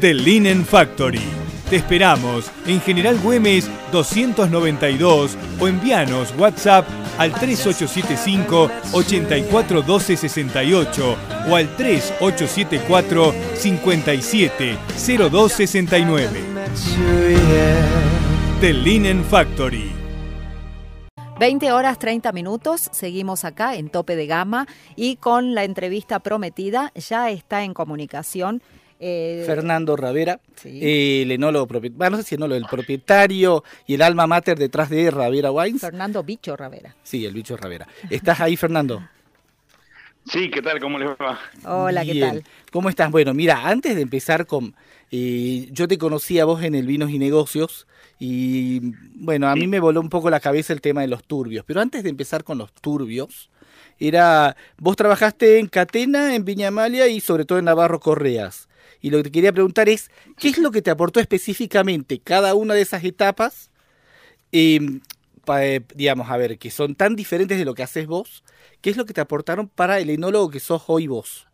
The 0.00 0.14
Linen 0.14 0.64
Factory. 0.64 1.20
Te 1.68 1.76
esperamos 1.76 2.50
en 2.64 2.80
General 2.80 3.18
Güemes 3.18 3.68
292 3.92 5.36
o 5.60 5.68
envíanos 5.68 6.32
WhatsApp 6.38 6.88
al 7.18 7.34
3875 7.34 8.70
841268 8.92 11.16
o 11.50 11.56
al 11.56 11.76
3874 11.76 13.34
570269. 13.56 16.40
Sure, 16.74 17.34
yeah. 17.34 17.86
The 18.62 18.72
Linen 18.72 19.22
Factory. 19.22 19.92
20 21.38 21.72
horas 21.72 21.98
30 21.98 22.32
minutos, 22.32 22.88
seguimos 22.92 23.44
acá 23.44 23.74
en 23.74 23.90
Tope 23.90 24.16
de 24.16 24.26
Gama 24.26 24.66
y 24.96 25.16
con 25.16 25.54
la 25.54 25.64
entrevista 25.64 26.20
prometida 26.20 26.90
ya 26.94 27.28
está 27.30 27.64
en 27.64 27.74
comunicación. 27.74 28.62
Eh, 29.00 29.42
Fernando 29.46 29.96
Ravera, 29.96 30.40
Sí. 30.56 30.78
el 31.22 31.32
enólogo 31.32 31.66
propietario, 31.66 32.10
no 32.10 32.16
sé 32.18 32.22
si 32.22 32.34
enólogo, 32.34 32.58
el 32.58 32.66
propietario 32.66 33.64
y 33.86 33.94
el 33.94 34.02
alma 34.02 34.26
mater 34.26 34.58
detrás 34.58 34.90
de 34.90 35.10
Ravera 35.10 35.50
Wines. 35.50 35.80
Fernando 35.80 36.22
Bicho 36.22 36.54
Ravera. 36.56 36.94
Sí, 37.02 37.24
el 37.24 37.32
bicho 37.34 37.56
Ravera. 37.56 37.88
¿Estás 38.10 38.40
ahí, 38.40 38.56
Fernando? 38.56 39.02
Sí, 40.30 40.50
¿qué 40.50 40.60
tal? 40.60 40.78
¿Cómo 40.80 40.98
les 40.98 41.08
va? 41.08 41.38
Hola, 41.64 42.04
¿qué 42.04 42.20
tal? 42.20 42.44
¿Cómo 42.70 42.90
estás? 42.90 43.10
Bueno, 43.10 43.32
mira, 43.32 43.66
antes 43.66 43.96
de 43.96 44.02
empezar 44.02 44.46
con... 44.46 44.74
eh, 45.10 45.66
yo 45.72 45.88
te 45.88 45.96
conocí 45.96 46.38
a 46.38 46.44
vos 46.44 46.62
en 46.62 46.74
el 46.74 46.86
Vinos 46.86 47.10
y 47.10 47.18
Negocios 47.18 47.86
y 48.18 48.92
bueno, 49.14 49.48
a 49.48 49.56
mí 49.56 49.66
me 49.66 49.80
voló 49.80 49.98
un 49.98 50.10
poco 50.10 50.28
la 50.28 50.38
cabeza 50.38 50.74
el 50.74 50.82
tema 50.82 51.00
de 51.00 51.06
los 51.08 51.24
turbios, 51.24 51.64
pero 51.66 51.80
antes 51.80 52.02
de 52.04 52.10
empezar 52.10 52.44
con 52.44 52.58
los 52.58 52.70
turbios, 52.74 53.48
era, 53.98 54.56
vos 54.76 54.94
trabajaste 54.94 55.58
en 55.58 55.66
Catena, 55.68 56.34
en 56.34 56.44
Viña 56.44 56.68
Amalia 56.68 57.08
y 57.08 57.20
sobre 57.20 57.46
todo 57.46 57.58
en 57.58 57.64
Navarro 57.64 57.98
Correas. 57.98 58.68
Y 59.00 59.10
lo 59.10 59.18
que 59.18 59.24
te 59.24 59.32
quería 59.32 59.52
preguntar 59.52 59.88
es, 59.88 60.10
¿qué 60.38 60.48
es 60.48 60.58
lo 60.58 60.70
que 60.70 60.82
te 60.82 60.90
aportó 60.90 61.20
específicamente 61.20 62.20
cada 62.20 62.54
una 62.54 62.74
de 62.74 62.82
esas 62.82 63.04
etapas? 63.04 63.70
Eh, 64.52 64.80
pa- 65.44 65.64
eh, 65.66 65.82
digamos, 65.94 66.30
a 66.30 66.36
ver, 66.36 66.58
que 66.58 66.70
son 66.70 66.94
tan 66.96 67.16
diferentes 67.16 67.58
de 67.58 67.64
lo 67.64 67.74
que 67.74 67.82
haces 67.84 68.06
vos, 68.06 68.44
¿qué 68.82 68.90
es 68.90 68.96
lo 68.96 69.06
que 69.06 69.14
te 69.14 69.20
aportaron 69.22 69.68
para 69.68 70.00
el 70.00 70.10
enólogo 70.10 70.50
que 70.50 70.60
sos 70.60 70.84
hoy 70.88 71.06
vos? 71.08 71.48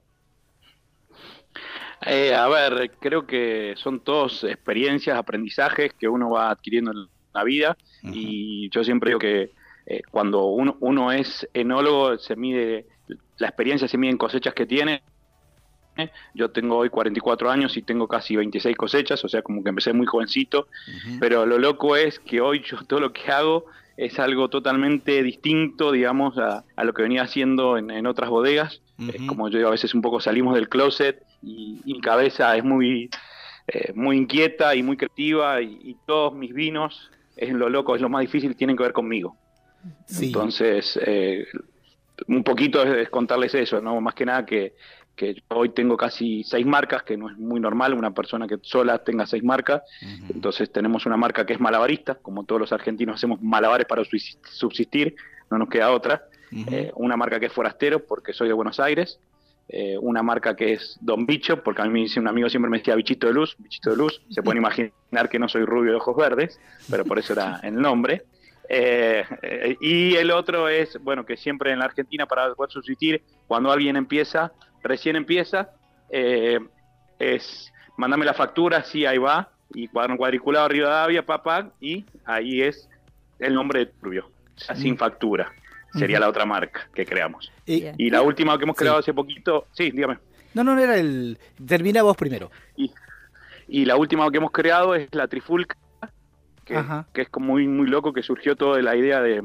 Eh, 2.07 2.35
a 2.35 2.49
ver, 2.49 2.93
creo 3.01 3.27
que 3.27 3.75
son 3.77 4.01
todos 4.05 4.45
experiencias, 4.45 5.17
aprendizajes 5.19 5.93
que 5.99 6.09
uno 6.09 6.31
va 6.31 6.51
adquiriendo 6.51 6.91
en 6.93 7.07
la 7.33 7.45
vida 7.45 7.77
y 8.11 8.71
yo 8.71 8.85
siempre 8.85 9.11
digo 9.11 9.19
que 9.21 9.53
eh, 9.87 10.03
cuando 10.11 10.47
uno, 10.47 10.77
uno 10.81 11.13
es 11.13 11.49
enólogo 11.55 12.19
se 12.19 12.37
mide, 12.37 12.87
la 13.39 13.49
experiencia 13.49 13.89
se 13.89 13.99
mide 13.99 14.11
en 14.13 14.19
cosechas 14.19 14.55
que 14.55 14.67
tiene. 14.67 15.03
¿Eh? 15.97 16.11
Yo 16.35 16.51
tengo 16.51 16.77
hoy 16.77 16.91
44 16.91 17.51
años 17.51 17.77
y 17.77 17.83
tengo 17.83 18.09
casi 18.09 18.37
26 18.37 18.77
cosechas, 18.77 19.25
o 19.25 19.29
sea, 19.29 19.43
como 19.43 19.63
que 19.63 19.71
empecé 19.71 19.93
muy 19.93 20.07
jovencito, 20.07 20.69
pero 21.21 21.47
lo 21.47 21.59
loco 21.59 21.97
es 21.97 22.19
que 22.19 22.41
hoy 22.41 22.63
yo 22.65 22.79
todo 22.87 23.01
lo 23.01 23.13
que 23.13 23.31
hago 23.31 23.67
es 23.97 24.19
algo 24.19 24.49
totalmente 24.49 25.23
distinto, 25.23 25.91
digamos, 25.91 26.37
a, 26.39 26.65
a 26.77 26.85
lo 26.85 26.93
que 26.93 27.03
venía 27.03 27.23
haciendo 27.23 27.79
en, 27.79 27.91
en 27.91 28.07
otras 28.07 28.29
bodegas. 28.29 28.83
Como 29.27 29.49
yo 29.49 29.59
digo, 29.59 29.69
a 29.69 29.73
veces 29.73 29.95
un 29.95 30.03
poco 30.03 30.21
salimos 30.21 30.55
del 30.55 30.69
closet 30.69 31.23
y, 31.43 31.81
y 31.85 31.95
mi 31.95 32.01
cabeza 32.01 32.57
es 32.57 32.65
muy, 32.65 33.11
eh, 33.69 33.93
muy 33.95 34.17
inquieta 34.17 34.75
y 34.75 34.83
muy 34.83 34.97
creativa 34.97 35.61
y, 35.61 35.79
y 35.83 35.97
todos 36.07 36.35
mis 36.35 36.55
vinos, 36.55 37.11
es 37.37 37.53
lo 37.53 37.69
loco, 37.69 37.95
es 37.95 38.01
lo 38.01 38.09
más 38.09 38.23
difícil, 38.23 38.57
tienen 38.57 38.77
que 38.77 38.83
ver 38.83 38.93
conmigo. 38.93 39.37
Sí. 40.07 40.27
Entonces, 40.27 40.99
eh, 41.05 41.47
un 42.29 42.43
poquito 42.43 42.83
es, 42.83 42.97
es 42.97 43.11
contarles 43.11 43.55
eso, 43.55 43.81
¿no? 43.81 44.01
Más 44.01 44.15
que 44.15 44.25
nada 44.25 44.47
que, 44.47 44.75
que 45.17 45.35
yo 45.35 45.41
hoy 45.49 45.71
tengo 45.71 45.97
casi 45.97 46.45
seis 46.45 46.67
marcas, 46.67 47.03
que 47.03 47.17
no 47.17 47.31
es 47.31 47.37
muy 47.39 47.59
normal 47.59 47.95
una 47.95 48.13
persona 48.13 48.47
que 48.47 48.59
sola 48.63 48.99
tenga 49.03 49.27
seis 49.27 49.43
marcas. 49.43 49.83
Entonces 50.33 50.71
tenemos 50.71 51.07
una 51.07 51.17
marca 51.17 51.45
que 51.47 51.55
es 51.55 51.61
malabarista, 51.61 52.17
como 52.17 52.45
todos 52.45 52.61
los 52.61 52.73
argentinos 52.73 53.17
hacemos 53.17 53.41
malabares 53.43 53.87
para 53.87 54.03
subsis- 54.03 54.39
subsistir, 54.45 55.17
no 55.51 55.59
nos 55.59 55.69
queda 55.69 55.91
otra. 55.91 56.25
Eh, 56.71 56.93
una 56.95 57.17
marca 57.17 57.41
que 57.41 57.47
es 57.47 57.53
Forastero, 57.53 58.05
porque 58.07 58.33
soy 58.33 58.49
de 58.49 58.55
Buenos 58.55 58.79
Aires. 58.79 59.19
Eh, 59.69 59.99
una 60.01 60.23
marca 60.23 60.55
que 60.55 60.75
es 60.75 60.97
Don 61.01 61.27
Bicho, 61.27 61.63
porque 61.65 61.83
a 61.83 61.87
mí 61.87 62.03
dice- 62.03 62.21
un 62.21 62.29
amigo 62.29 62.49
siempre 62.49 62.71
me 62.71 62.79
decía 62.79 62.95
Bichito 62.95 63.27
de 63.27 63.33
Luz, 63.33 63.57
Bichito 63.59 63.91
de 63.91 63.97
Luz. 63.97 64.23
Se 64.31 64.43
pueden 64.43 64.59
imaginar 64.59 65.29
que 65.31 65.39
no 65.41 65.49
soy 65.49 65.65
rubio 65.65 65.91
de 65.93 65.97
ojos 65.97 66.15
verdes, 66.17 66.61
pero 66.91 67.05
por 67.05 67.19
eso 67.19 67.33
era 67.33 67.59
el 67.65 67.75
nombre. 67.75 68.23
Eh, 68.69 69.25
eh, 69.43 69.77
y 69.81 70.15
el 70.17 70.31
otro 70.31 70.69
es, 70.69 70.99
bueno, 71.03 71.25
que 71.25 71.37
siempre 71.37 71.73
en 71.73 71.79
la 71.79 71.85
Argentina 71.87 72.27
para 72.27 72.53
poder 72.55 72.71
subsistir, 72.73 73.23
cuando 73.47 73.71
alguien 73.71 73.97
empieza, 73.97 74.53
recién 74.87 75.17
empieza, 75.17 75.71
eh, 76.11 76.59
es 77.19 77.73
mandame 77.97 78.25
la 78.25 78.35
factura, 78.35 78.83
sí, 78.85 79.07
ahí 79.07 79.19
va, 79.19 79.51
y 79.75 79.89
cuadro 79.89 80.17
cuadriculado 80.17 80.69
Rivadavia, 80.69 81.25
papá, 81.25 81.71
y 81.81 82.05
ahí 82.25 82.63
es 82.63 82.89
el 83.39 83.55
nombre 83.55 83.81
de 83.81 83.87
Turbio, 83.87 84.31
sin 84.75 84.97
factura. 84.97 85.53
Sería 85.95 86.21
la 86.21 86.29
otra 86.29 86.45
marca 86.45 86.89
que 86.95 87.07
creamos. 87.07 87.51
Y 87.65 88.11
la 88.11 88.21
última 88.21 88.59
que 88.59 88.65
hemos 88.65 88.77
Sí. 88.77 88.81
creado 88.81 88.99
hace 88.99 89.15
poquito, 89.15 89.67
sí, 89.73 89.91
dígame. 89.91 90.19
no, 90.53 90.63
no, 90.63 90.75
no 90.75 90.81
era 90.81 90.97
el... 90.99 91.39
Termina 91.67 92.03
vos 92.03 92.17
primero. 92.17 92.51
Y, 92.77 92.91
y 93.67 93.85
la 93.87 93.97
última 93.97 94.31
que 94.31 94.37
hemos 94.37 94.51
creado 94.51 94.95
es 94.95 95.09
la 95.15 95.27
Trifulca, 95.27 95.77
que, 96.67 96.83
que 97.15 97.23
es 97.23 97.29
como 97.31 97.47
muy, 97.53 97.67
muy 97.67 97.87
loco, 97.87 98.13
que 98.13 98.23
surgió 98.23 98.57
toda 98.57 98.83
la 98.83 98.95
idea 98.95 99.23
de, 99.23 99.43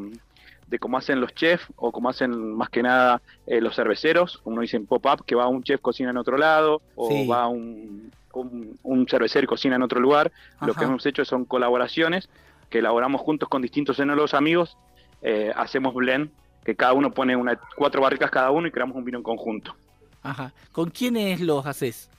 de 0.71 0.79
cómo 0.79 0.97
hacen 0.97 1.19
los 1.21 1.35
chefs 1.35 1.65
o 1.75 1.91
cómo 1.91 2.09
hacen 2.09 2.55
más 2.55 2.69
que 2.69 2.81
nada 2.81 3.21
eh, 3.45 3.59
los 3.61 3.75
cerveceros, 3.75 4.37
como 4.39 4.53
uno 4.55 4.61
dice 4.61 4.77
en 4.77 4.87
pop-up, 4.87 5.25
que 5.25 5.35
va 5.35 5.47
un 5.47 5.61
chef 5.63 5.81
cocina 5.81 6.09
en 6.09 6.17
otro 6.17 6.37
lado 6.37 6.81
o 6.95 7.09
Sí. 7.09 7.27
va 7.27 7.47
un, 7.47 8.09
un, 8.33 8.79
un 8.81 9.07
cervecero 9.07 9.45
cocina 9.47 9.75
en 9.75 9.83
otro 9.83 9.99
lugar. 9.99 10.31
Lo 10.65 10.73
que 10.73 10.85
hemos 10.85 11.05
hecho 11.05 11.25
son 11.25 11.43
colaboraciones 11.45 12.29
que 12.69 12.79
elaboramos 12.79 13.19
juntos 13.19 13.49
con 13.49 13.61
distintos 13.61 13.99
enólogos 13.99 14.33
amigos, 14.33 14.77
eh, 15.21 15.51
hacemos 15.55 15.93
blend, 15.93 16.31
que 16.63 16.73
cada 16.75 16.93
uno 16.93 17.11
pone 17.11 17.35
una, 17.35 17.59
cuatro 17.75 18.01
barricas 18.01 18.31
cada 18.31 18.49
uno 18.51 18.65
y 18.67 18.71
creamos 18.71 18.95
un 18.95 19.03
vino 19.03 19.17
en 19.17 19.23
conjunto. 19.23 19.75
Ajá. 20.23 20.53
¿Con 20.71 20.89
quiénes 20.89 21.41
los 21.41 21.65
haces? 21.65 22.09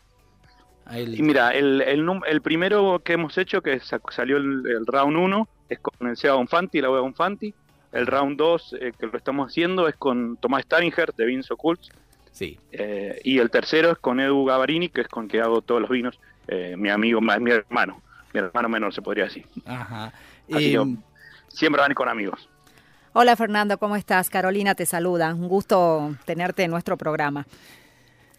Él. 0.91 1.19
Y 1.19 1.23
mira, 1.23 1.53
el, 1.55 1.81
el, 1.81 2.43
primero 2.43 3.00
que 3.03 3.15
hemos 3.15 3.38
hecho, 3.38 3.62
que 3.62 3.81
sa- 3.81 4.00
salió 4.11 4.37
el, 4.37 4.67
el 4.67 4.87
round 4.87 5.17
1, 5.17 5.49
es 5.71 5.79
con 5.79 6.06
el 6.09 6.17
Seba 6.19 6.35
Bonfanti, 6.35 6.81
la 6.82 6.91
Wea 6.91 7.00
Bonfanti. 7.00 7.55
El 7.93 8.06
round 8.06 8.37
2, 8.39 8.77
eh, 8.81 8.93
que 8.99 9.06
lo 9.06 9.17
estamos 9.19 9.49
haciendo, 9.49 9.87
es 9.89 9.94
con 9.97 10.37
Tomás 10.39 10.62
Staringer, 10.62 11.12
de 11.15 11.27
Vins 11.27 11.50
Ocults. 11.50 11.91
Sí. 12.33 12.59
Eh, 12.73 13.21
y 13.25 13.39
el 13.39 13.50
tercero 13.50 13.91
es 13.93 13.99
con 13.99 14.19
Edu 14.19 14.44
Gavarini, 14.47 14.89
que 14.89 15.03
es 15.03 15.09
con 15.09 15.29
que 15.29 15.41
hago 15.43 15.61
todos 15.61 15.81
los 15.83 15.91
vinos. 15.91 16.19
Eh, 16.49 16.75
mi 16.79 16.89
amigo, 16.89 17.21
ma- 17.21 17.39
mi 17.39 17.50
hermano. 17.50 18.00
Mi 18.33 18.41
hermano 18.41 18.69
menor, 18.71 18.94
se 18.94 19.03
podría 19.03 19.25
decir. 19.25 19.47
Ajá. 19.67 20.12
Así 20.53 20.75
Em, 20.75 20.97
que 20.97 21.03
siempre 21.49 21.83
van 21.83 21.93
con 21.93 22.09
amigos. 22.09 22.49
Hola 23.12 23.37
Fernando, 23.37 23.77
¿cómo 23.77 23.94
estás? 23.94 24.31
Carolina 24.31 24.75
te 24.75 24.87
saluda. 24.87 25.35
Un 25.35 25.47
gusto 25.49 26.17
tenerte 26.25 26.62
en 26.62 26.71
nuestro 26.71 26.97
programa. 26.97 27.47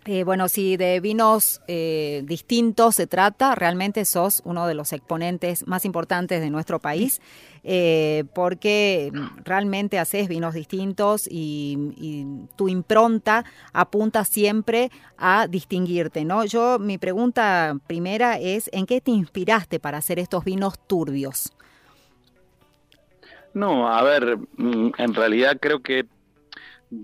Eh, 0.06 0.26
bueno, 0.26 0.50
si 0.50 0.76
de 0.76 1.00
vinos 1.00 1.62
eh, 1.68 2.24
distintos 2.26 2.96
se 2.96 3.08
trata, 3.08 3.56
realmente 3.56 4.04
sos 4.04 4.42
uno 4.44 4.68
de 4.68 4.74
los 4.74 4.92
exponentes 4.92 5.66
más 5.66 5.86
importantes 5.86 6.42
de 6.42 6.50
nuestro 6.50 6.80
país, 6.80 7.22
eh, 7.64 8.26
porque 8.36 9.14
realmente 9.46 10.00
haces 10.00 10.28
vinos 10.28 10.54
distintos 10.54 11.26
y, 11.30 11.94
y, 11.96 12.48
tu 12.58 12.68
impronta 12.68 13.46
apunta 13.72 14.26
siempre 14.26 14.92
a 15.18 15.48
distinguirte, 15.48 16.26
¿no? 16.26 16.44
Yo, 16.44 16.80
mi 16.80 16.98
pregunta 16.98 17.78
primera 17.88 18.38
es, 18.38 18.70
¿en 18.74 18.86
qué 18.86 19.00
te 19.00 19.12
inspiraste 19.12 19.80
para 19.80 20.00
hacer 20.00 20.20
estos 20.20 20.44
vinos 20.44 20.74
turbios? 20.86 21.54
No, 23.54 23.88
a 23.88 24.02
ver, 24.04 24.38
mm, 24.58 24.92
en 24.98 25.14
realidad 25.14 25.58
creo 25.62 25.82
que 25.82 26.06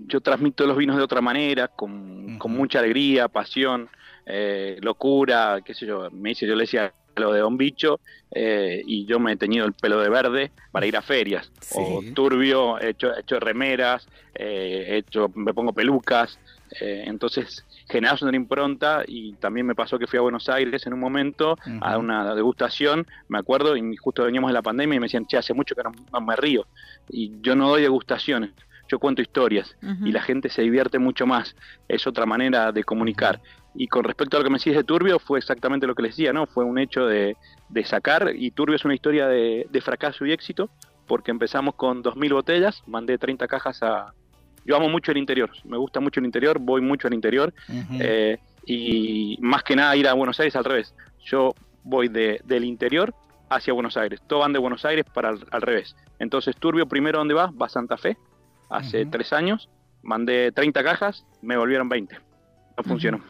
yo 0.06 0.20
transmito 0.20 0.66
los 0.66 0.76
vinos 0.76 0.96
de 0.96 1.02
otra 1.02 1.20
manera, 1.20 1.68
con, 1.68 2.38
con 2.38 2.52
mucha 2.52 2.78
alegría, 2.78 3.28
pasión, 3.28 3.88
eh, 4.26 4.78
locura, 4.80 5.60
qué 5.64 5.74
sé 5.74 5.86
yo. 5.86 6.10
Me 6.10 6.30
dice, 6.30 6.46
yo 6.46 6.54
le 6.54 6.62
decía 6.62 6.92
lo 7.16 7.32
de 7.32 7.40
Don 7.40 7.56
Bicho 7.56 8.00
eh, 8.30 8.82
y 8.86 9.04
yo 9.04 9.18
me 9.18 9.32
he 9.32 9.36
teñido 9.36 9.66
el 9.66 9.72
pelo 9.72 10.00
de 10.00 10.08
verde 10.08 10.52
para 10.72 10.86
ir 10.86 10.96
a 10.96 11.02
ferias. 11.02 11.50
Sí. 11.60 11.78
O 11.78 12.02
turbio, 12.14 12.78
he 12.80 12.90
hecho, 12.90 13.14
he 13.14 13.20
hecho 13.20 13.40
remeras, 13.40 14.08
eh, 14.34 14.86
he 14.88 14.96
hecho, 14.98 15.30
me 15.34 15.52
pongo 15.52 15.72
pelucas. 15.72 16.38
eh, 16.80 17.04
entonces 17.06 17.64
generas 17.88 18.22
una 18.22 18.36
impronta 18.36 19.02
y 19.06 19.32
también 19.34 19.66
me 19.66 19.74
pasó 19.74 19.98
que 19.98 20.06
fui 20.06 20.18
a 20.18 20.22
Buenos 20.22 20.48
Aires 20.48 20.86
en 20.86 20.92
un 20.92 21.00
momento 21.00 21.58
a 21.80 21.98
una 21.98 22.34
degustación, 22.34 23.06
me 23.28 23.38
acuerdo, 23.38 23.76
y 23.76 23.96
justo 23.96 24.22
veníamos 24.22 24.50
de 24.50 24.54
la 24.54 24.62
pandemia 24.62 24.96
y 24.96 25.00
me 25.00 25.06
decían, 25.06 25.26
che, 25.26 25.36
hace 25.36 25.52
mucho 25.52 25.74
que 25.74 25.82
no, 25.82 25.90
no 26.12 26.20
me 26.20 26.36
río. 26.36 26.66
Y 27.08 27.32
yo 27.40 27.56
no 27.56 27.68
doy 27.68 27.82
degustaciones, 27.82 28.52
yo 28.90 28.98
cuento 28.98 29.22
historias 29.22 29.76
y 30.04 30.10
la 30.10 30.20
gente 30.20 30.48
se 30.48 30.62
divierte 30.62 30.98
mucho 30.98 31.24
más. 31.24 31.54
Es 31.86 32.06
otra 32.08 32.26
manera 32.26 32.72
de 32.72 32.82
comunicar. 32.82 33.40
Y 33.74 33.86
con 33.86 34.02
respecto 34.02 34.36
a 34.36 34.40
lo 34.40 34.44
que 34.44 34.50
me 34.50 34.58
decís 34.58 34.74
de 34.74 34.82
Turbio, 34.82 35.20
fue 35.20 35.38
exactamente 35.38 35.86
lo 35.86 35.94
que 35.94 36.02
les 36.02 36.16
decía, 36.16 36.32
¿no? 36.32 36.46
Fue 36.46 36.64
un 36.64 36.76
hecho 36.76 37.06
de, 37.06 37.36
de 37.68 37.84
sacar, 37.84 38.32
y 38.34 38.50
Turbio 38.50 38.74
es 38.74 38.84
una 38.84 38.94
historia 38.94 39.28
de, 39.28 39.68
de 39.70 39.80
fracaso 39.80 40.26
y 40.26 40.32
éxito, 40.32 40.70
porque 41.06 41.30
empezamos 41.30 41.76
con 41.76 42.02
2.000 42.02 42.32
botellas, 42.32 42.82
mandé 42.86 43.16
30 43.16 43.46
cajas 43.46 43.80
a... 43.82 44.12
Yo 44.64 44.76
amo 44.76 44.88
mucho 44.88 45.12
el 45.12 45.18
interior, 45.18 45.50
me 45.64 45.76
gusta 45.76 46.00
mucho 46.00 46.18
el 46.18 46.26
interior, 46.26 46.58
voy 46.58 46.80
mucho 46.80 47.06
al 47.06 47.14
interior, 47.14 47.54
eh, 48.00 48.38
y 48.66 49.38
más 49.40 49.62
que 49.62 49.76
nada 49.76 49.96
ir 49.96 50.06
a 50.06 50.14
Buenos 50.14 50.38
Aires 50.40 50.54
al 50.56 50.64
revés. 50.64 50.94
Yo 51.24 51.54
voy 51.84 52.08
de, 52.08 52.40
del 52.44 52.64
interior 52.64 53.14
hacia 53.48 53.72
Buenos 53.72 53.96
Aires, 53.96 54.20
todos 54.26 54.42
van 54.42 54.52
de 54.52 54.58
Buenos 54.58 54.84
Aires 54.84 55.06
para 55.14 55.30
al, 55.30 55.46
al 55.50 55.62
revés. 55.62 55.96
Entonces 56.18 56.54
Turbio 56.56 56.86
primero, 56.86 57.18
¿dónde 57.18 57.34
va? 57.34 57.50
Va 57.50 57.66
a 57.66 57.70
Santa 57.70 57.96
Fe, 57.96 58.16
hace 58.70 59.06
tres 59.06 59.32
años, 59.32 59.68
mandé 60.02 60.52
30 60.52 60.82
cajas, 60.82 61.26
me 61.42 61.56
volvieron 61.56 61.88
20. 61.88 62.16
No 62.76 62.84
funcionó, 62.84 63.20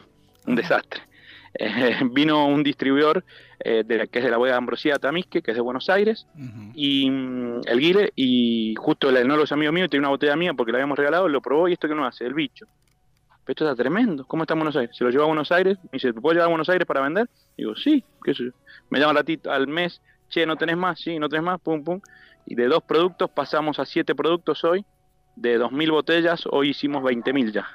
un 0.45 0.55
desastre. 0.55 1.01
Eh, 1.53 1.99
vino 2.11 2.47
un 2.47 2.63
distribuidor 2.63 3.25
eh, 3.59 3.83
de 3.85 4.07
que 4.07 4.19
es 4.19 4.23
de 4.23 4.31
la 4.31 4.37
bodega 4.37 4.55
Ambrosía 4.55 4.95
Tamisque, 4.95 5.41
que 5.41 5.51
es 5.51 5.57
de 5.57 5.61
Buenos 5.61 5.89
Aires, 5.89 6.25
y 6.73 7.09
mm, 7.09 7.61
el 7.65 7.79
guile, 7.79 8.13
y 8.15 8.73
justo 8.77 9.09
el 9.09 9.17
enólogo 9.17 9.43
es 9.43 9.51
amigo 9.51 9.73
mío, 9.73 9.83
y 9.83 9.89
tenía 9.89 10.03
una 10.03 10.11
botella 10.11 10.37
mía 10.37 10.53
porque 10.53 10.71
la 10.71 10.77
habíamos 10.77 10.97
regalado, 10.97 11.27
lo 11.27 11.41
probó 11.41 11.67
y 11.67 11.73
esto 11.73 11.89
que 11.89 11.93
no 11.93 12.05
hace, 12.05 12.25
el 12.25 12.33
bicho. 12.33 12.67
Pero 13.43 13.51
esto 13.51 13.69
está 13.69 13.75
tremendo, 13.75 14.25
¿cómo 14.25 14.43
está 14.43 14.53
en 14.53 14.59
Buenos 14.59 14.77
Aires? 14.77 14.95
Se 14.95 15.03
lo 15.03 15.09
llevó 15.09 15.23
a 15.23 15.27
Buenos 15.27 15.51
Aires, 15.51 15.77
me 15.83 15.89
dice, 15.91 16.13
¿te 16.13 16.21
puedo 16.21 16.35
llevar 16.35 16.45
a 16.45 16.49
Buenos 16.51 16.69
Aires 16.69 16.87
para 16.87 17.01
vender? 17.01 17.29
Digo, 17.57 17.75
sí, 17.75 18.01
qué 18.23 18.33
sé 18.33 18.45
yo. 18.45 18.51
Me 18.89 18.99
llama 18.99 19.11
ratito, 19.11 19.51
al 19.51 19.67
mes, 19.67 20.01
che, 20.29 20.45
¿no 20.45 20.55
tenés 20.55 20.77
más? 20.77 21.01
Sí, 21.01 21.19
¿no 21.19 21.27
tenés 21.27 21.43
más? 21.43 21.59
Pum, 21.59 21.83
pum. 21.83 21.99
Y 22.45 22.55
de 22.55 22.67
dos 22.67 22.81
productos 22.83 23.29
pasamos 23.29 23.77
a 23.77 23.85
siete 23.85 24.15
productos 24.15 24.63
hoy, 24.63 24.85
de 25.35 25.59
2.000 25.59 25.91
botellas, 25.91 26.43
hoy 26.49 26.69
hicimos 26.69 27.03
20.000 27.03 27.51
ya, 27.51 27.67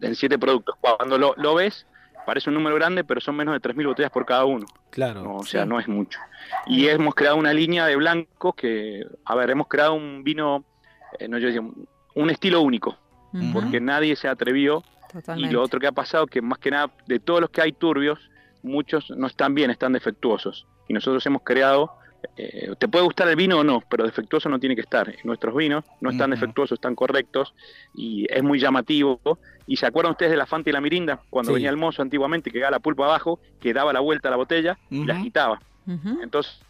en 0.00 0.14
siete 0.14 0.38
productos. 0.38 0.76
Cuando 0.80 1.18
lo, 1.18 1.34
lo 1.36 1.54
ves, 1.54 1.86
parece 2.26 2.50
un 2.50 2.54
número 2.54 2.76
grande, 2.76 3.04
pero 3.04 3.20
son 3.20 3.36
menos 3.36 3.54
de 3.54 3.60
3.000 3.60 3.86
botellas 3.86 4.10
por 4.10 4.24
cada 4.24 4.44
uno. 4.44 4.66
Claro. 4.90 5.22
No, 5.22 5.36
o 5.36 5.44
sea, 5.44 5.62
Sí. 5.64 5.68
no 5.68 5.78
es 5.80 5.88
mucho. 5.88 6.18
Y 6.66 6.86
hemos 6.88 7.14
creado 7.14 7.36
una 7.36 7.52
línea 7.52 7.86
de 7.86 7.96
blancos 7.96 8.54
que, 8.54 9.04
a 9.24 9.34
ver, 9.34 9.50
hemos 9.50 9.68
creado 9.68 9.94
un 9.94 10.22
vino, 10.24 10.64
eh, 11.18 11.28
no 11.28 11.38
yo 11.38 11.48
diría, 11.48 11.60
un- 12.14 12.30
estilo 12.30 12.60
único, 12.62 12.96
porque 13.52 13.80
nadie 13.80 14.14
se 14.16 14.28
atrevió. 14.28 14.82
Totalmente. 15.12 15.50
Y 15.50 15.52
lo 15.52 15.62
otro 15.62 15.78
que 15.80 15.86
ha 15.86 15.92
pasado, 15.92 16.26
que 16.26 16.40
más 16.42 16.58
que 16.58 16.70
nada, 16.70 16.90
de 17.06 17.18
todos 17.20 17.40
los 17.40 17.50
que 17.50 17.60
hay 17.62 17.72
turbios, 17.72 18.30
muchos 18.62 19.10
no 19.10 19.26
están 19.26 19.54
bien, 19.54 19.70
están 19.70 19.92
defectuosos. 19.92 20.66
Y 20.88 20.92
nosotros 20.94 21.24
hemos 21.26 21.42
creado, 21.42 21.92
eh, 22.36 22.74
te 22.78 22.88
puede 22.88 23.04
gustar 23.04 23.28
el 23.28 23.36
vino 23.36 23.58
o 23.58 23.64
no, 23.64 23.82
pero 23.88 24.04
defectuoso 24.04 24.48
no 24.48 24.58
tiene 24.58 24.74
que 24.74 24.82
estar. 24.82 25.14
Nuestros 25.24 25.54
vinos 25.54 25.84
no 26.00 26.10
están 26.10 26.30
defectuosos, 26.30 26.76
están 26.76 26.94
correctos, 26.94 27.54
y 27.94 28.26
es 28.28 28.42
muy 28.42 28.58
llamativo. 28.58 29.20
¿Y 29.66 29.76
se 29.76 29.86
acuerdan 29.86 30.12
ustedes 30.12 30.30
de 30.32 30.36
la 30.36 30.46
Fanta 30.46 30.70
y 30.70 30.72
la 30.72 30.80
Mirinda? 30.80 31.20
Cuando 31.30 31.50
Sí. 31.50 31.54
venía 31.54 31.70
el 31.70 31.76
mozo 31.76 32.02
antiguamente, 32.02 32.50
que 32.50 32.58
daba 32.58 32.72
la 32.72 32.80
pulpa 32.80 33.04
abajo, 33.04 33.40
que 33.60 33.72
daba 33.72 33.92
la 33.92 34.00
vuelta 34.00 34.28
a 34.28 34.30
la 34.30 34.36
botella 34.36 34.78
y 34.90 35.04
la 35.04 35.16
agitaba. 35.16 35.58
Ujú. 35.86 36.20
Entonces, 36.22 36.60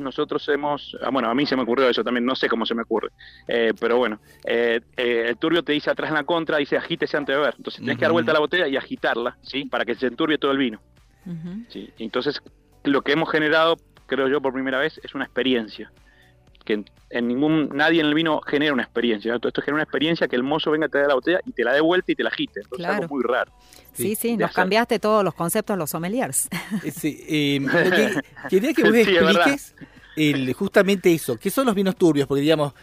nosotros 0.00 0.48
hemos, 0.48 0.96
ah, 1.02 1.10
bueno, 1.10 1.28
a 1.28 1.34
mí 1.34 1.46
se 1.46 1.56
me 1.56 1.62
ocurrió 1.62 1.88
eso 1.88 2.04
también, 2.04 2.24
no 2.24 2.36
sé 2.36 2.48
cómo 2.48 2.64
se 2.64 2.76
me 2.76 2.82
ocurre, 2.82 3.08
Eh, 3.48 3.72
pero 3.78 3.96
bueno, 3.96 4.20
eh, 4.44 4.80
eh, 4.96 5.24
el 5.28 5.36
turbio 5.36 5.64
te 5.64 5.72
dice 5.72 5.90
atrás 5.90 6.10
en 6.10 6.14
la 6.14 6.22
contra, 6.24 6.58
dice 6.58 6.76
agítese 6.76 7.16
antes 7.16 7.34
de 7.34 7.40
beber, 7.40 7.54
entonces 7.56 7.80
tenés 7.80 7.98
que 7.98 8.04
dar 8.04 8.12
vuelta 8.12 8.30
a 8.30 8.34
la 8.34 8.40
botella 8.40 8.68
y 8.68 8.76
agitarla, 8.76 9.36
¿sí? 9.42 9.64
Para 9.64 9.84
que 9.84 9.96
se 9.96 10.06
enturbie 10.06 10.38
todo 10.38 10.52
el 10.52 10.58
vino. 10.58 10.80
¿sí? 11.68 11.92
Entonces, 11.98 12.40
lo 12.84 13.02
que 13.02 13.12
hemos 13.12 13.30
generado, 13.30 13.76
creo 14.10 14.28
yo, 14.28 14.40
por 14.42 14.52
primera 14.52 14.78
vez, 14.78 15.00
es 15.02 15.14
una 15.14 15.24
experiencia, 15.24 15.90
que 16.64 16.74
en, 16.74 16.84
en 17.08 17.26
ningún, 17.28 17.70
nadie 17.74 18.00
en 18.00 18.06
el 18.06 18.14
vino 18.14 18.40
genera 18.42 18.72
una 18.74 18.82
experiencia. 18.82 19.38
Todo 19.38 19.48
esto 19.48 19.62
genera 19.62 19.76
una 19.76 19.82
experiencia 19.84 20.28
que 20.28 20.36
el 20.36 20.42
mozo 20.42 20.70
venga 20.70 20.86
a 20.86 20.88
te 20.90 20.98
dé 20.98 21.06
la 21.08 21.14
botella 21.14 21.40
y 21.46 21.52
te 21.52 21.64
la 21.64 21.72
dé 21.72 21.80
vuelta 21.80 22.12
y 22.12 22.14
te 22.16 22.22
la 22.22 22.28
agite, 22.28 22.60
entonces 22.60 22.78
Claro. 22.84 22.92
es 22.94 23.02
algo 23.04 23.14
muy 23.14 23.24
raro. 23.24 23.50
Sí, 23.94 24.14
sí, 24.14 24.36
nos 24.36 24.50
hacer. 24.50 24.56
cambiaste 24.56 24.98
todos 24.98 25.24
los 25.24 25.34
conceptos 25.34 25.78
los 25.78 25.88
sommeliers. 25.90 26.48
Sí, 26.94 27.24
eh, 27.28 27.58
lo 27.60 27.70
que- 27.90 28.20
quería 28.50 28.72
que 28.74 28.82
vos 28.84 28.92
Sí, 28.94 29.00
expliques 29.00 29.74
el, 30.16 30.52
justamente 30.52 31.12
eso. 31.14 31.38
¿Qué 31.38 31.50
son 31.50 31.64
los 31.66 31.74
vinos 31.74 31.96
turbios? 31.96 32.26
Porque, 32.26 32.42
digamos, 32.42 32.74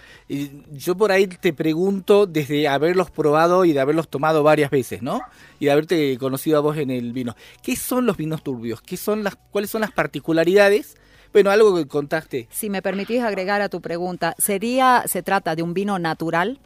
yo 0.72 0.96
por 0.98 1.12
ahí 1.12 1.28
te 1.28 1.54
pregunto 1.54 2.26
desde 2.26 2.68
haberlos 2.68 3.12
probado 3.12 3.64
y 3.64 3.74
de 3.74 3.80
haberlos 3.80 4.08
tomado 4.10 4.42
varias 4.44 4.72
veces, 4.72 5.02
¿no? 5.04 5.22
Y 5.60 5.66
de 5.66 5.72
haberte 5.72 6.18
conocido 6.18 6.58
a 6.58 6.62
vos 6.62 6.78
en 6.78 6.90
el 6.90 7.14
vino. 7.14 7.36
¿Qué 7.62 7.76
son 7.76 8.06
los 8.06 8.18
vinos 8.18 8.44
turbios? 8.44 8.82
¿Qué 8.82 8.98
son 8.98 9.24
las, 9.24 9.36
¿Cuáles 9.52 9.70
son 9.70 9.82
las 9.82 9.92
particularidades? 9.92 10.98
Bueno, 11.34 11.50
algo 11.52 11.76
que 11.76 11.88
contaste. 11.88 12.48
Si 12.50 12.70
me 12.70 12.82
permitís 12.82 13.22
agregar 13.22 13.62
a 13.62 13.70
tu 13.70 13.82
pregunta, 13.82 14.34
¿sería, 14.38 15.04
se 15.06 15.24
trata 15.24 15.56
de 15.56 15.64
un 15.64 15.74
vino 15.74 16.00
natural? 16.00 16.60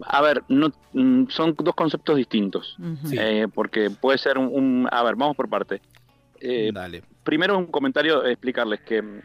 A 0.00 0.20
ver, 0.20 0.42
no, 0.48 0.70
mm, 0.92 1.28
son 1.28 1.54
dos 1.58 1.74
conceptos 1.74 2.16
distintos. 2.16 2.76
Eh, 3.12 3.46
porque 3.54 3.90
puede 3.90 4.18
ser 4.18 4.36
un, 4.38 4.46
un- 4.52 4.88
A 4.90 5.02
ver, 5.02 5.16
vamos 5.16 5.36
por 5.36 5.48
parte. 5.48 5.80
Eh, 6.40 6.70
Dale. 6.72 7.02
primero 7.24 7.56
un 7.56 7.66
comentario, 7.66 8.24
eh, 8.24 8.32
explicarles 8.32 8.80
que 8.80 9.00
mm, 9.00 9.20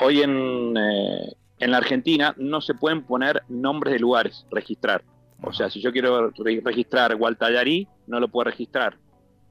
hoy 0.00 0.20
en, 0.22 0.76
eh, 0.76 1.32
en 1.58 1.70
la 1.70 1.78
Argentina 1.78 2.34
no 2.36 2.60
se 2.60 2.74
pueden 2.74 3.02
poner 3.02 3.42
nombres 3.48 3.94
de 3.94 3.98
lugares, 4.00 4.46
registrar. 4.50 5.02
O 5.42 5.54
sea, 5.54 5.70
si 5.70 5.80
yo 5.80 5.90
quiero 5.90 6.30
re- 6.32 6.60
registrar 6.62 7.16
Gualtallarí, 7.16 7.88
no 8.06 8.20
lo 8.20 8.28
puedo 8.28 8.44
registrar. 8.50 8.98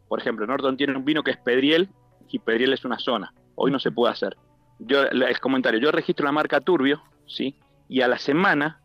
Por 0.08 0.20
ejemplo, 0.20 0.46
Norton 0.46 0.78
tiene 0.78 0.96
un 0.96 1.04
vino 1.06 1.24
que 1.24 1.32
es 1.32 1.38
Pedriel 1.38 1.90
y 2.30 2.38
Pedriel 2.38 2.74
es 2.74 2.86
una 2.86 3.00
zona. 3.00 3.34
Hoy 3.62 3.72
no 3.72 3.80
se 3.80 3.92
puede 3.92 4.14
hacer. 4.14 4.38
Yo, 4.80 5.04
el 5.04 5.40
comentario, 5.40 5.80
yo 5.80 5.92
registro 5.92 6.26
la 6.26 6.32
marca 6.32 6.62
Turbio, 6.62 7.04
¿sí? 7.28 7.56
Y 7.90 8.02
a 8.02 8.08
la 8.08 8.18
semana 8.18 8.80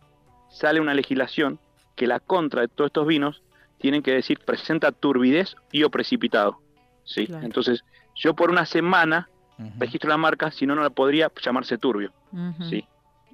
sale 0.51 0.81
una 0.81 0.95
legislación 0.95 1.61
que 1.95 2.09
la 2.09 2.19
contra 2.19 2.63
de 2.63 2.69
todos 2.69 2.89
estos 2.89 3.07
vinos 3.07 3.43
tienen 3.79 4.03
que 4.03 4.13
decir 4.13 4.41
presenta 4.41 4.91
turbidez 4.91 5.55
y 5.71 5.85
o 5.85 5.91
precipitado, 5.91 6.59
¿sí? 7.05 7.27
Claro. 7.27 7.47
Entonces, 7.47 7.85
yo 8.17 8.35
por 8.35 8.51
una 8.51 8.67
semana 8.67 9.29
registro 9.79 10.11
la 10.11 10.17
marca, 10.17 10.51
si 10.51 10.67
no, 10.67 10.75
no 10.75 10.83
la 10.83 10.91
podría 10.91 11.31
llamarse 11.41 11.79
turbio. 11.79 12.13
¿sí? 12.69 12.85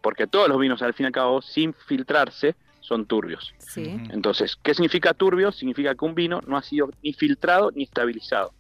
Porque 0.03 0.27
todos 0.27 0.49
los 0.49 0.59
vinos, 0.59 0.83
al 0.83 0.95
fin 0.95 1.05
y 1.05 1.07
al 1.09 1.13
cabo, 1.13 1.43
sin 1.43 1.73
filtrarse, 1.75 2.57
son 2.81 3.07
turbios. 3.07 3.55
Sí. 3.59 3.99
Entonces, 4.11 4.57
¿qué 4.63 4.75
significa 4.75 5.15
turbio? 5.15 5.53
Significa 5.53 5.95
que 5.95 6.05
un 6.05 6.15
vino 6.15 6.41
no 6.47 6.57
ha 6.57 6.63
sido 6.63 6.91
ni 7.03 7.13
filtrado 7.13 7.71
ni 7.73 7.85
estabilizado. 7.85 8.53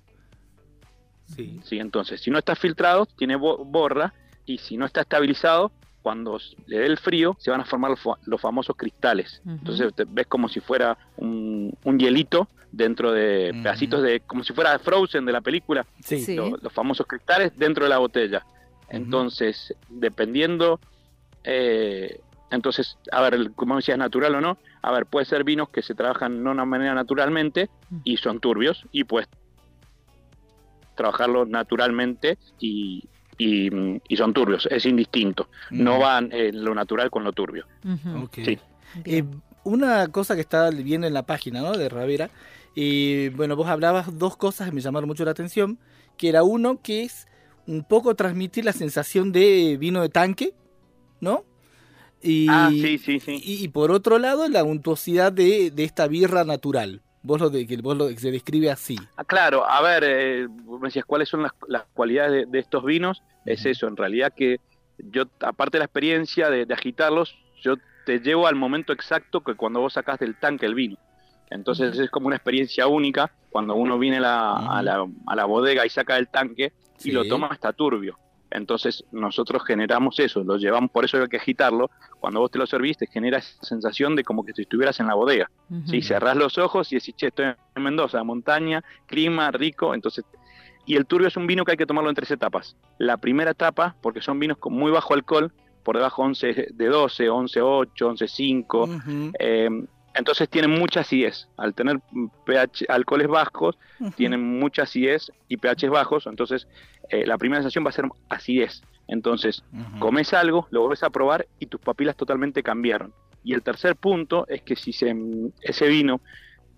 Sí. 1.35 1.61
¿sí? 1.65 1.79
Entonces, 1.79 2.21
si 2.21 2.31
no 2.31 2.39
está 2.39 2.55
filtrado, 2.57 3.07
tiene 3.07 3.37
bo- 3.37 3.65
borra, 3.65 4.13
y 4.47 4.59
si 4.59 4.77
no 4.77 4.87
está 4.87 5.03
estabilizado, 5.03 5.71
cuando 6.03 6.39
le 6.67 6.79
dé 6.79 6.87
el 6.87 6.97
frío, 6.99 7.37
se 7.39 7.51
van 7.51 7.61
a 7.61 7.65
formar 7.65 7.91
los, 7.91 8.01
fa- 8.01 8.19
los 8.25 8.41
famosos 8.41 8.75
cristales. 8.77 9.43
Entonces, 9.47 9.95
te 9.95 10.05
ves 10.09 10.27
como 10.27 10.49
si 10.49 10.61
fuera 10.61 10.97
un, 11.19 11.73
un 11.85 11.99
hielito 11.99 12.49
dentro 12.73 13.13
de 13.13 13.51
pedacitos 13.63 14.03
de, 14.03 14.21
como 14.21 14.43
si 14.45 14.53
fuera 14.55 14.79
Frozen 14.79 15.25
de 15.27 15.33
la 15.33 15.41
película, 15.41 15.87
Sí. 16.05 16.19
Sí. 16.21 16.37
lo- 16.37 16.57
los 16.57 16.73
famosos 16.73 17.07
cristales 17.07 17.53
dentro 17.57 17.85
de 17.85 17.91
la 17.91 17.99
botella. 17.99 18.45
Entonces, 18.89 19.75
dependiendo, 19.89 20.81
eh, 21.45 22.21
entonces, 22.51 22.97
a 23.13 23.21
ver, 23.23 23.35
el- 23.35 23.53
como 23.53 23.77
decías, 23.77 23.99
natural 23.99 24.35
o 24.35 24.41
no, 24.41 24.59
a 24.83 24.91
ver, 24.93 25.07
puede 25.07 25.27
ser 25.27 25.45
vinos 25.45 25.69
que 25.69 25.83
se 25.83 25.95
trabajan 25.95 26.43
no 26.43 26.51
de 26.51 26.55
una 26.55 26.65
manera 26.65 26.95
naturalmente 26.95 27.69
y 28.05 28.17
son 28.17 28.41
turbios, 28.41 28.85
y 28.91 29.05
puedes 29.05 29.29
trabajarlo 31.01 31.47
naturalmente 31.47 32.37
y, 32.59 33.03
y, 33.39 33.71
y 34.07 34.17
son 34.17 34.35
turbios, 34.35 34.67
es 34.71 34.85
indistinto. 34.85 35.49
No 35.71 35.99
van 35.99 36.29
eh, 36.31 36.53
lo 36.53 36.75
natural 36.75 37.11
con 37.11 37.25
lo 37.25 37.33
turbio. 37.33 37.65
Sí. 38.33 38.53
Eh, 38.53 39.23
Bien. 39.23 39.43
una 39.65 40.09
cosa 40.09 40.35
que 40.35 40.43
estaba 40.43 40.69
viendo 40.71 41.07
en 41.07 41.15
la 41.15 41.25
página 41.25 41.63
¿no? 41.63 41.73
de 41.73 41.89
Ravera, 41.89 42.29
y 42.75 43.31
bueno, 43.31 43.57
vos 43.57 43.69
hablabas 43.69 44.19
dos 44.19 44.37
cosas 44.37 44.69
que 44.69 44.75
me 44.75 44.81
llamaron 44.81 45.09
mucho 45.09 45.25
la 45.25 45.31
atención, 45.31 45.79
que 46.19 46.29
era 46.29 46.43
uno 46.43 46.81
que 46.83 47.03
es 47.05 47.27
un 47.67 47.83
poco 47.85 48.15
transmitir 48.15 48.65
la 48.65 48.73
sensación 48.73 49.33
de 49.33 49.77
vino 49.79 50.03
de 50.03 50.09
tanque, 50.09 50.53
¿no? 51.21 51.45
Y, 52.23 52.47
Ah, 52.51 52.69
sí, 52.71 52.99
sí, 52.99 53.21
sí. 53.21 53.41
Y, 53.43 53.65
y 53.65 53.69
por 53.69 53.91
otro 53.91 54.19
lado, 54.19 54.49
la 54.49 54.65
untuosidad 54.65 55.33
de, 55.33 55.71
de 55.71 55.85
esta 55.85 56.07
birra 56.09 56.45
natural. 56.45 57.01
Vos 57.23 57.41
lo 57.41 57.51
de, 57.51 57.67
que 57.67 57.77
vos 57.77 57.97
lo 57.97 58.09
que 58.09 58.17
se 58.17 58.31
describe 58.31 58.71
así. 58.71 58.97
Ah, 59.17 59.25
claro, 59.25 59.69
a 59.69 59.83
ver, 59.83 60.05
eh, 60.07 60.49
me 60.49 60.89
decías 60.89 61.05
cuáles 61.05 61.29
son 61.29 61.43
las, 61.43 61.53
las 61.69 61.85
cualidades 61.93 62.33
de, 62.33 62.47
de 62.47 62.59
estos 62.59 62.83
vinos. 62.85 63.23
Es 63.45 63.67
eso, 63.67 63.87
en 63.89 63.97
realidad 63.97 64.33
que 64.35 64.59
yo, 64.99 65.25
aparte 65.41 65.77
de 65.77 65.81
la 65.81 65.85
experiencia 65.87 66.49
de, 66.51 66.65
de 66.67 66.75
agitarlos, 66.75 67.35
yo 67.63 67.75
te 68.07 68.21
llevo 68.21 68.47
al 68.47 68.55
momento 68.57 68.93
exacto 68.93 69.43
que 69.43 69.55
cuando 69.55 69.81
vos 69.81 69.93
sacás 69.93 70.19
del 70.19 70.37
tanque 70.37 70.67
el 70.67 70.75
vino. 70.75 70.97
Entonces 71.51 71.99
es 71.99 72.11
como 72.11 72.29
una 72.29 72.37
experiencia 72.37 72.87
única 72.87 73.33
cuando 73.51 73.75
uno 73.75 73.99
viene 73.99 74.19
a 74.19 74.21
la, 74.21 74.53
a 74.79 74.83
la, 74.83 75.07
a 75.27 75.37
la 75.37 75.45
bodega 75.45 75.85
y 75.85 75.91
saca 75.91 76.15
del 76.15 76.29
tanque 76.29 76.73
Sí. 76.97 77.09
y 77.09 77.13
lo 77.13 77.25
toma 77.25 77.47
hasta 77.49 77.73
turbio. 77.73 78.19
Entonces 78.51 79.05
nosotros 79.13 79.63
generamos 79.65 80.19
eso, 80.19 80.43
lo 80.43 80.57
llevamos, 80.57 80.91
por 80.91 81.05
eso 81.05 81.19
hay 81.19 81.29
que 81.29 81.37
agitarlo. 81.37 81.91
Cuando 82.19 82.41
vos 82.41 82.51
te 82.51 82.59
lo 82.59 82.67
servís, 82.67 82.97
te 82.97 83.07
genera 83.07 83.39
esa 83.39 83.63
sensación 83.63 84.17
de 84.17 84.25
como 84.25 84.45
que 84.45 84.53
si 84.53 84.63
estuvieras 84.63 84.99
en 85.01 85.07
la 85.07 85.15
bodega. 85.15 85.51
Ujú. 85.69 85.89
Sí, 85.89 86.03
cerrás 86.03 86.37
los 86.37 86.59
ojos 86.59 86.93
y 86.93 86.97
decís, 86.97 87.15
che, 87.17 87.29
estoy 87.29 87.47
en 87.47 87.83
Mendoza, 87.83 88.23
montaña, 88.25 88.83
clima, 89.07 89.51
rico, 89.51 89.95
entonces... 89.95 90.25
Y 90.87 90.97
el 90.97 91.07
turbio 91.07 91.29
es 91.29 91.37
un 91.37 91.47
vino 91.47 91.65
que 91.65 91.73
hay 91.73 91.77
que 91.77 91.87
tomarlo 91.87 92.11
en 92.11 92.17
tres 92.17 92.31
etapas. 92.31 92.77
La 92.99 93.19
primera 93.19 93.53
etapa, 93.53 93.95
porque 94.01 94.23
son 94.23 94.41
vinos 94.41 94.59
con 94.59 94.73
muy 94.73 94.91
bajo 94.91 95.15
alcohol, 95.15 95.53
por 95.85 95.97
debajo 95.97 96.23
11 96.23 96.69
de 96.73 96.87
12, 96.87 97.29
11, 97.29 97.61
8, 97.61 98.09
11, 98.09 98.29
5, 98.29 98.85
Ujú, 98.85 99.33
eh, 99.39 99.69
entonces 100.21 100.49
tienen 100.49 100.71
mucha 100.71 101.01
acidez. 101.01 101.49
Al 101.57 101.75
tener 101.75 102.01
pH, 102.45 102.85
alcoholes 102.89 103.27
bajos, 103.27 103.77
tienen 104.17 104.59
mucha 104.61 104.83
acidez 104.83 105.33
y 105.49 105.57
pH 105.57 105.89
bajos, 105.89 106.27
entonces 106.27 106.69
eh, 107.09 107.27
la 107.27 107.39
primera 107.39 107.61
sensación 107.63 107.85
va 107.85 107.89
a 107.89 107.93
ser 107.93 108.05
acidez. 108.29 108.83
Entonces, 109.09 109.65
comes 109.99 110.33
algo, 110.35 110.69
lo 110.71 110.83
volvés 110.83 111.03
a 111.03 111.11
probar 111.11 111.49
y 111.59 111.67
tus 111.67 111.81
papilas 111.81 112.17
totalmente 112.17 112.63
cambiaron. 112.63 113.13
Y 113.43 113.55
el 113.55 113.63
tercer 113.63 113.97
punto 113.97 114.47
es 114.47 114.63
que 114.63 114.77
si 114.77 114.93
se, 114.93 115.17
ese 115.63 115.89
vino, 115.89 116.21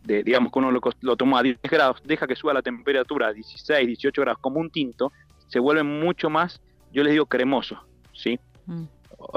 de, 0.05 0.23
digamos 0.23 0.51
que 0.51 0.59
uno 0.59 0.71
lo, 0.71 0.81
lo 1.01 1.17
tomó 1.17 1.37
a 1.37 1.43
10 1.43 1.59
grados, 1.63 2.01
deja 2.05 2.27
que 2.27 2.37
suba 2.37 2.55
la 2.55 2.63
temperatura 2.63 3.27
a 3.27 3.33
16, 3.33 3.87
18 3.87 4.23
grados 4.23 4.41
como 4.41 4.61
un 4.61 4.71
tinto, 4.71 5.13
se 5.49 5.59
vuelve 5.59 5.83
mucho 5.83 6.31
más, 6.31 6.63
yo 6.93 7.03
les 7.03 7.13
digo 7.13 7.27
cremoso, 7.27 7.85
¿sí? 8.15 8.39
Mm. 8.67 8.85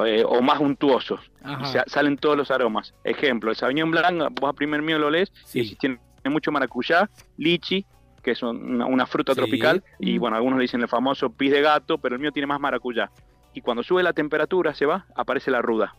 Eh, 0.06 0.24
o 0.28 0.42
más 0.42 0.60
untuosos. 0.60 1.20
Ajá. 1.44 1.62
Y 1.62 1.66
sa- 1.72 1.84
salen 1.88 2.18
todos 2.18 2.36
los 2.38 2.52
aromas. 2.52 2.94
Ejemplo, 3.04 3.50
el 3.52 3.56
Sauvignon 3.56 3.92
Blanc, 3.92 4.40
vos 4.40 4.50
a 4.50 4.54
primer 4.54 4.82
mío 4.82 4.98
lo 5.00 5.10
lees 5.10 5.32
Sí. 5.46 5.60
y 5.62 5.76
tiene 5.76 6.00
mucho 6.26 6.52
maracuyá, 6.52 7.10
lichi, 7.38 7.86
que 8.24 8.32
es 8.32 8.42
una, 8.42 8.86
una 8.88 9.06
fruta 9.06 9.34
Sí. 9.34 9.38
tropical, 9.40 9.84
y 10.00 10.18
Mm. 10.18 10.20
bueno, 10.20 10.36
algunos 10.38 10.58
le 10.58 10.64
dicen 10.64 10.82
el 10.82 10.88
famoso 10.88 11.30
pis 11.30 11.52
de 11.52 11.62
gato, 11.62 11.98
pero 12.00 12.16
el 12.16 12.22
mío 12.22 12.32
tiene 12.32 12.48
más 12.48 12.60
maracuyá. 12.60 13.12
Y 13.54 13.62
cuando 13.62 13.84
sube 13.84 14.02
la 14.04 14.14
temperatura, 14.14 14.74
se 14.74 14.86
va, 14.86 15.06
aparece 15.16 15.52
la 15.52 15.62
ruda. 15.62 15.94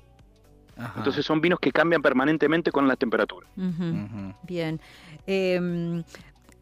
Ajá. 0.76 0.92
Entonces 0.98 1.24
son 1.24 1.40
vinos 1.40 1.58
que 1.60 1.72
cambian 1.72 2.02
permanentemente 2.02 2.70
con 2.70 2.86
la 2.86 2.96
temperatura. 2.96 3.46
Bien. 4.42 4.78
Eh, 5.26 6.02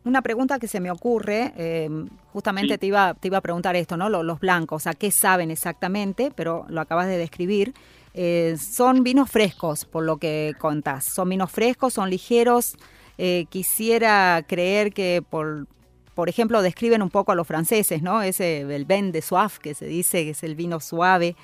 una 0.04 0.22
pregunta 0.22 0.58
que 0.58 0.68
se 0.68 0.80
me 0.80 0.90
ocurre, 0.90 1.52
eh, 1.56 1.88
justamente 2.32 2.74
Sí. 2.74 2.78
te, 2.78 2.86
iba, 2.86 3.14
te 3.14 3.28
iba 3.28 3.38
a 3.38 3.40
preguntar 3.40 3.74
esto, 3.76 3.96
¿no? 3.96 4.08
Lo- 4.08 4.22
Los, 4.22 4.40
blancos, 4.40 4.86
¿a 4.86 4.94
qué 4.94 5.10
saben 5.10 5.50
exactamente? 5.50 6.30
Pero 6.34 6.66
lo 6.68 6.80
acabas 6.80 7.06
de 7.06 7.16
describir. 7.16 7.72
Eh, 8.14 8.56
son 8.60 9.02
vinos 9.02 9.30
frescos, 9.30 9.84
por 9.84 10.04
lo 10.04 10.18
que 10.18 10.54
contás. 10.58 11.04
Son 11.04 11.28
vinos 11.28 11.50
frescos, 11.50 11.94
son 11.94 12.10
ligeros. 12.10 12.76
Eh, 13.18 13.46
quisiera 13.48 14.44
creer 14.46 14.92
que, 14.92 15.22
por, 15.28 15.66
por 16.14 16.28
ejemplo, 16.28 16.62
describen 16.62 17.02
un 17.02 17.10
poco 17.10 17.32
a 17.32 17.34
los 17.34 17.46
franceses, 17.46 18.02
¿no? 18.02 18.22
Ese, 18.22 18.60
el 18.60 18.84
vin 18.84 19.10
de 19.10 19.22
soif, 19.22 19.58
que 19.58 19.74
se 19.74 19.86
dice 19.86 20.24
que 20.24 20.30
es 20.30 20.42
el 20.42 20.54
vino 20.54 20.80
suave, 20.80 21.34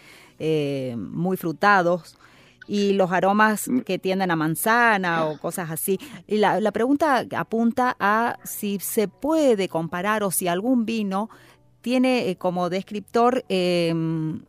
muy 0.96 1.36
frutados 1.36 2.16
y 2.72 2.92
los 2.92 3.10
aromas 3.10 3.66
Mm. 3.68 3.80
que 3.80 3.98
tienden 3.98 4.30
a 4.30 4.36
manzana 4.36 5.26
o 5.26 5.38
cosas 5.38 5.70
así. 5.70 5.98
Y 6.28 6.36
la, 6.38 6.60
la 6.60 6.70
pregunta 6.70 7.26
apunta 7.36 7.96
a 7.98 8.36
si 8.44 8.78
se 8.78 9.08
puede 9.08 9.68
comparar 9.68 10.22
o 10.22 10.30
si 10.30 10.46
algún 10.46 10.86
vino 10.86 11.28
tiene 11.80 12.28
eh, 12.30 12.36
como 12.36 12.70
descriptor, 12.70 13.44
eh, 13.48 13.90
un- 13.92 14.46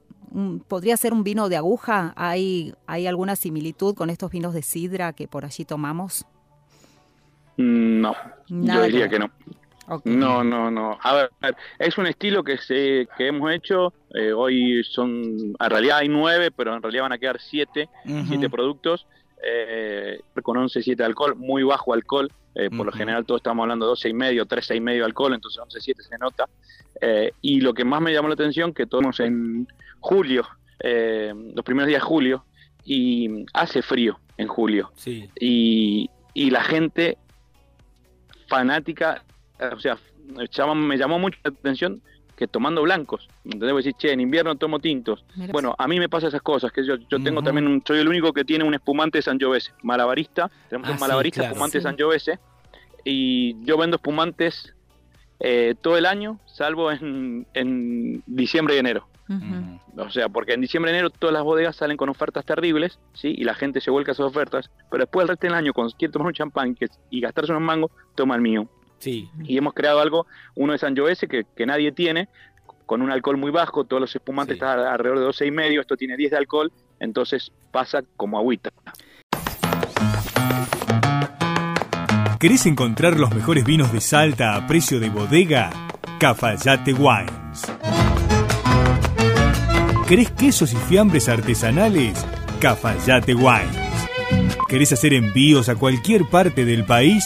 podría 0.68 0.96
ser 0.98 1.14
un 1.14 1.24
vino 1.24 1.50
de 1.50 1.58
aguja. 1.58 2.14
¿Hay, 2.16 2.74
¿Hay 2.86 3.08
alguna 3.08 3.36
similitud 3.36 3.96
con 3.96 4.10
estos 4.10 4.30
vinos 4.32 4.54
de 4.54 4.62
sidra 4.62 5.14
que 5.14 5.28
por 5.28 5.44
allí 5.44 5.66
tomamos? 5.66 6.26
Mm, 7.58 8.02
No, 8.02 8.16
Nada 8.50 8.82
yo 8.82 8.86
diría 8.86 9.10
que 9.10 9.20
no. 9.20 9.30
No, 10.06 10.44
no, 10.44 10.72
no. 10.72 10.98
A 11.02 11.14
ver, 11.16 11.56
es 11.80 11.98
un 11.98 12.08
estilo 12.08 12.44
que 12.44 12.58
se, 12.58 13.08
que 13.18 13.28
hemos 13.28 13.52
hecho. 13.52 13.94
eh, 14.14 14.32
hoy 14.34 14.84
son, 14.84 15.24
en 15.60 15.70
realidad 15.70 15.98
hay 16.00 16.10
nueve, 16.10 16.52
pero 16.52 16.76
en 16.76 16.82
realidad 16.82 17.04
van 17.04 17.12
a 17.14 17.18
quedar 17.18 17.40
siete, 17.40 17.90
siete 18.28 18.50
productos. 18.50 19.06
eh, 19.44 20.20
con 20.44 20.56
11, 20.58 20.84
7 20.84 21.02
de 21.02 21.06
alcohol, 21.08 21.36
muy 21.36 21.64
bajo 21.64 21.94
alcohol. 21.94 22.32
eh, 22.54 22.70
por 22.70 22.86
lo 22.86 22.92
general 22.92 23.26
todos 23.26 23.40
estamos 23.40 23.64
hablando 23.64 23.86
de 23.86 23.90
12 23.92 24.10
y 24.10 24.14
medio, 24.14 24.46
13 24.46 24.76
y 24.76 24.80
medio 24.82 25.04
alcohol, 25.06 25.34
entonces 25.34 25.60
11, 25.62 25.80
7 25.82 26.04
se 26.04 26.18
nota. 26.20 26.48
Eh, 27.02 27.32
y 27.42 27.62
lo 27.62 27.74
que 27.74 27.84
más 27.84 28.02
me 28.02 28.14
llamó 28.14 28.28
la 28.28 28.36
atención, 28.36 28.72
que 28.74 28.86
tomamos 28.86 29.20
en 29.20 29.68
julio, 30.00 30.48
los 30.84 31.64
primeros 31.66 31.88
días 31.88 32.02
de 32.02 32.08
julio, 32.08 32.46
y 32.86 33.46
hace 33.54 33.82
frío 33.82 34.20
en 34.38 34.48
julio 34.48 34.92
Sí. 34.96 35.30
y, 35.40 36.10
y 36.34 36.50
la 36.50 36.64
gente 36.64 37.18
fanática, 38.48 39.24
o 39.70 39.80
sea, 39.80 39.98
me 40.76 40.98
llamó, 40.98 41.20
mucho 41.20 41.38
la 41.44 41.50
atención 41.52 42.02
que 42.36 42.48
tomando 42.48 42.82
blancos, 42.82 43.28
¿me 43.44 43.52
entendés? 43.54 43.74
Vos 43.74 43.84
decís, 43.84 43.98
che, 44.00 44.12
en 44.12 44.20
invierno 44.20 44.56
tomo 44.56 44.80
tintos. 44.80 45.24
Mira, 45.36 45.52
Bueno, 45.54 45.76
a 45.78 45.88
mí 45.88 46.00
me 46.00 46.10
pasa 46.10 46.28
esas 46.28 46.42
cosas, 46.42 46.72
que 46.72 46.86
yo, 46.86 46.96
yo 46.96 47.22
tengo 47.22 47.44
también, 47.44 47.68
un, 47.68 47.84
soy 47.86 48.00
el 48.00 48.08
único 48.08 48.34
que 48.34 48.44
tiene 48.44 48.64
un 48.64 48.74
espumante 48.74 49.20
de 49.20 49.22
Sangiovese, 49.22 49.74
malabarista, 49.84 50.50
tenemos 50.70 50.88
Ah, 50.90 50.92
un 50.94 50.98
sí, 50.98 51.02
malabarista 51.02 51.42
claro. 51.42 51.52
espumante 51.54 51.78
de 51.78 51.82
Sí. 51.82 51.88
Sangiovese, 51.88 52.40
y 53.04 53.64
yo 53.64 53.78
vendo 53.78 53.98
espumantes 53.98 54.74
eh, 55.40 55.76
todo 55.82 55.98
el 55.98 56.06
año, 56.06 56.40
salvo 56.46 56.92
en, 56.92 57.46
en 57.54 58.24
diciembre 58.26 58.76
y 58.76 58.80
enero. 58.80 59.08
O 59.96 60.10
sea, 60.10 60.28
porque 60.28 60.54
en 60.54 60.60
diciembre, 60.62 60.92
enero 60.92 61.10
todas 61.10 61.32
las 61.34 61.44
bodegas 61.44 61.78
salen 61.78 61.96
con 61.96 62.10
ofertas 62.10 62.44
terribles, 62.44 63.00
¿sí? 63.14 63.34
Y 63.38 63.46
la 63.46 63.54
gente 63.54 63.80
se 63.80 63.90
vuelca 63.90 64.12
a 64.12 64.14
esas 64.14 64.26
ofertas, 64.26 64.70
pero 64.90 65.04
después 65.04 65.24
el 65.24 65.30
resto 65.30 65.48
del 65.48 65.54
año, 65.56 65.72
cuando 65.72 65.94
quiere 65.96 66.12
tomar 66.12 66.28
un 66.28 66.34
champán 66.34 66.76
y 67.10 67.22
gastarse 67.22 67.52
unos 67.54 67.64
mangos, 67.64 67.92
toma 68.16 68.36
el 68.36 68.42
mío. 68.42 68.68
Sí. 69.02 69.30
Y 69.44 69.58
hemos 69.58 69.74
creado 69.74 70.00
algo, 70.00 70.26
uno 70.56 70.72
de 70.72 70.80
Sangiovese 70.80 71.28
que, 71.28 71.44
que 71.56 71.66
nadie 71.66 71.92
tiene, 71.92 72.30
con 72.86 73.02
un 73.02 73.12
alcohol 73.12 73.36
muy 73.38 73.52
bajo, 73.52 73.84
todos 73.84 74.00
los 74.00 74.16
espumantes 74.16 74.54
Sí. 74.56 74.64
están 74.64 74.80
alrededor 74.80 75.20
de 75.20 75.26
12 75.26 75.46
y 75.48 75.52
medio, 75.52 75.82
esto 75.82 75.98
tiene 75.98 76.16
10 76.16 76.32
de 76.32 76.38
alcohol, 76.38 76.72
entonces 77.00 77.52
pasa 77.72 78.02
como 78.16 78.38
agüita. 78.38 78.70
¿Querés 82.40 82.66
encontrar 82.66 83.20
los 83.20 83.34
mejores 83.36 83.64
vinos 83.64 83.94
de 83.94 84.02
Salta 84.02 84.56
a 84.56 84.66
precio 84.68 85.00
de 85.00 85.10
bodega? 85.10 85.70
Cafayate 86.20 86.94
Wines. 86.94 87.72
¿Querés 90.08 90.32
quesos 90.32 90.74
y 90.74 90.76
fiambres 90.76 91.30
artesanales? 91.30 92.26
Cafayate 92.60 93.34
Wines. 93.36 93.78
¿Querés 94.68 94.92
hacer 94.92 95.14
envíos 95.14 95.70
a 95.70 95.76
cualquier 95.76 96.26
parte 96.30 96.66
del 96.66 96.84
país? 96.84 97.24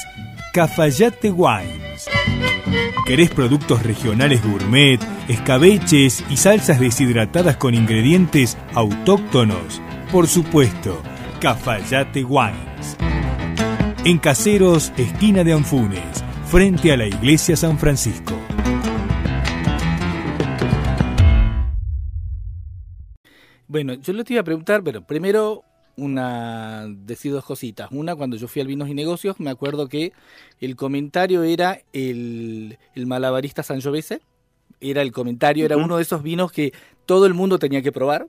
Cafayate 0.55 1.31
Wines. 1.31 2.09
¿Querés 3.05 3.29
productos 3.29 3.83
regionales 3.83 4.41
gourmet, 4.41 4.97
escabeches 5.27 6.23
y 6.29 6.37
salsas 6.37 6.79
deshidratadas 6.79 7.57
con 7.57 7.73
ingredientes 7.73 8.57
autóctonos? 8.73 9.81
Por 10.13 10.27
supuesto, 10.29 11.03
Cafayate 11.41 12.23
Wines. 12.23 12.95
En 14.05 14.17
Caseros, 14.17 14.93
esquina 14.95 15.43
de 15.43 15.51
Anfunes, 15.51 16.23
frente 16.45 16.93
a 16.93 16.95
la 16.95 17.07
iglesia 17.07 17.57
San 17.57 17.77
Francisco. 17.77 18.33
Bueno, 23.67 23.95
yo 23.95 24.13
le 24.13 24.23
te 24.23 24.31
iba 24.35 24.39
a 24.39 24.45
preguntar, 24.45 24.81
pero 24.85 25.05
primero 25.05 25.65
una 25.97 26.87
decir 26.87 27.31
dos 27.31 27.45
cositas. 27.45 27.89
Una, 27.91 28.15
cuando 28.15 28.37
yo 28.37 28.47
fui 28.47 28.61
al 28.61 28.67
Vinos 28.67 28.89
y 28.89 28.93
Negocios, 28.93 29.39
me 29.39 29.49
acuerdo 29.49 29.87
que 29.87 30.13
el 30.59 30.75
comentario 30.75 31.43
era 31.43 31.81
el, 31.93 32.77
el 32.95 33.05
malabarista 33.07 33.63
Sangiovese. 33.63 34.21
Era 34.81 35.01
el 35.01 35.11
comentario, 35.11 35.65
era 35.65 35.77
uno 35.77 35.95
de 35.95 36.03
esos 36.03 36.21
vinos 36.21 36.51
que 36.51 36.73
todo 37.05 37.25
el 37.25 37.33
mundo 37.33 37.59
tenía 37.59 37.81
que 37.81 37.91
probar. 37.91 38.27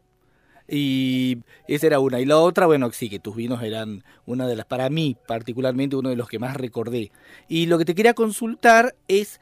Y 0.68 1.38
esa 1.68 1.86
era 1.86 2.00
una. 2.00 2.20
Y 2.20 2.24
la 2.24 2.38
otra, 2.38 2.66
bueno, 2.66 2.90
sí, 2.92 3.08
que 3.08 3.18
tus 3.18 3.36
vinos 3.36 3.62
eran 3.62 4.04
una 4.26 4.46
de 4.46 4.56
las, 4.56 4.66
para 4.66 4.88
mí 4.90 5.16
particularmente, 5.26 5.96
uno 5.96 6.08
de 6.08 6.16
los 6.16 6.28
que 6.28 6.38
más 6.38 6.56
recordé. 6.56 7.12
Y 7.48 7.66
lo 7.66 7.78
que 7.78 7.84
te 7.84 7.94
quería 7.94 8.14
consultar 8.14 8.96
es, 9.08 9.40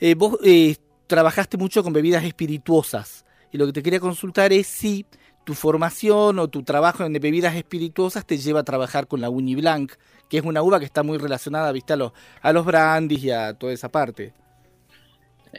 eh, 0.00 0.14
vos 0.14 0.38
eh, 0.44 0.76
trabajaste 1.06 1.56
mucho 1.56 1.82
con 1.82 1.92
bebidas 1.92 2.24
espirituosas. 2.24 3.24
Y 3.52 3.58
lo 3.58 3.66
que 3.66 3.72
te 3.72 3.82
quería 3.82 4.00
consultar 4.00 4.52
es 4.52 4.66
si 4.66 5.06
tu 5.46 5.54
formación 5.54 6.40
o 6.40 6.48
tu 6.48 6.64
trabajo 6.64 7.04
en 7.04 7.12
bebidas 7.12 7.54
espirituosas 7.54 8.26
te 8.26 8.36
lleva 8.36 8.60
a 8.60 8.64
trabajar 8.64 9.06
con 9.06 9.20
la 9.20 9.30
Uni 9.30 9.54
Blanc, 9.54 9.92
que 10.28 10.38
es 10.38 10.44
una 10.44 10.60
uva 10.60 10.80
que 10.80 10.84
está 10.84 11.04
muy 11.04 11.18
relacionada, 11.18 11.70
viste, 11.70 11.92
a 11.92 11.96
los, 11.96 12.10
a 12.42 12.52
los 12.52 12.66
brandis 12.66 13.22
y 13.22 13.30
a 13.30 13.54
toda 13.54 13.72
esa 13.72 13.88
parte. 13.88 14.32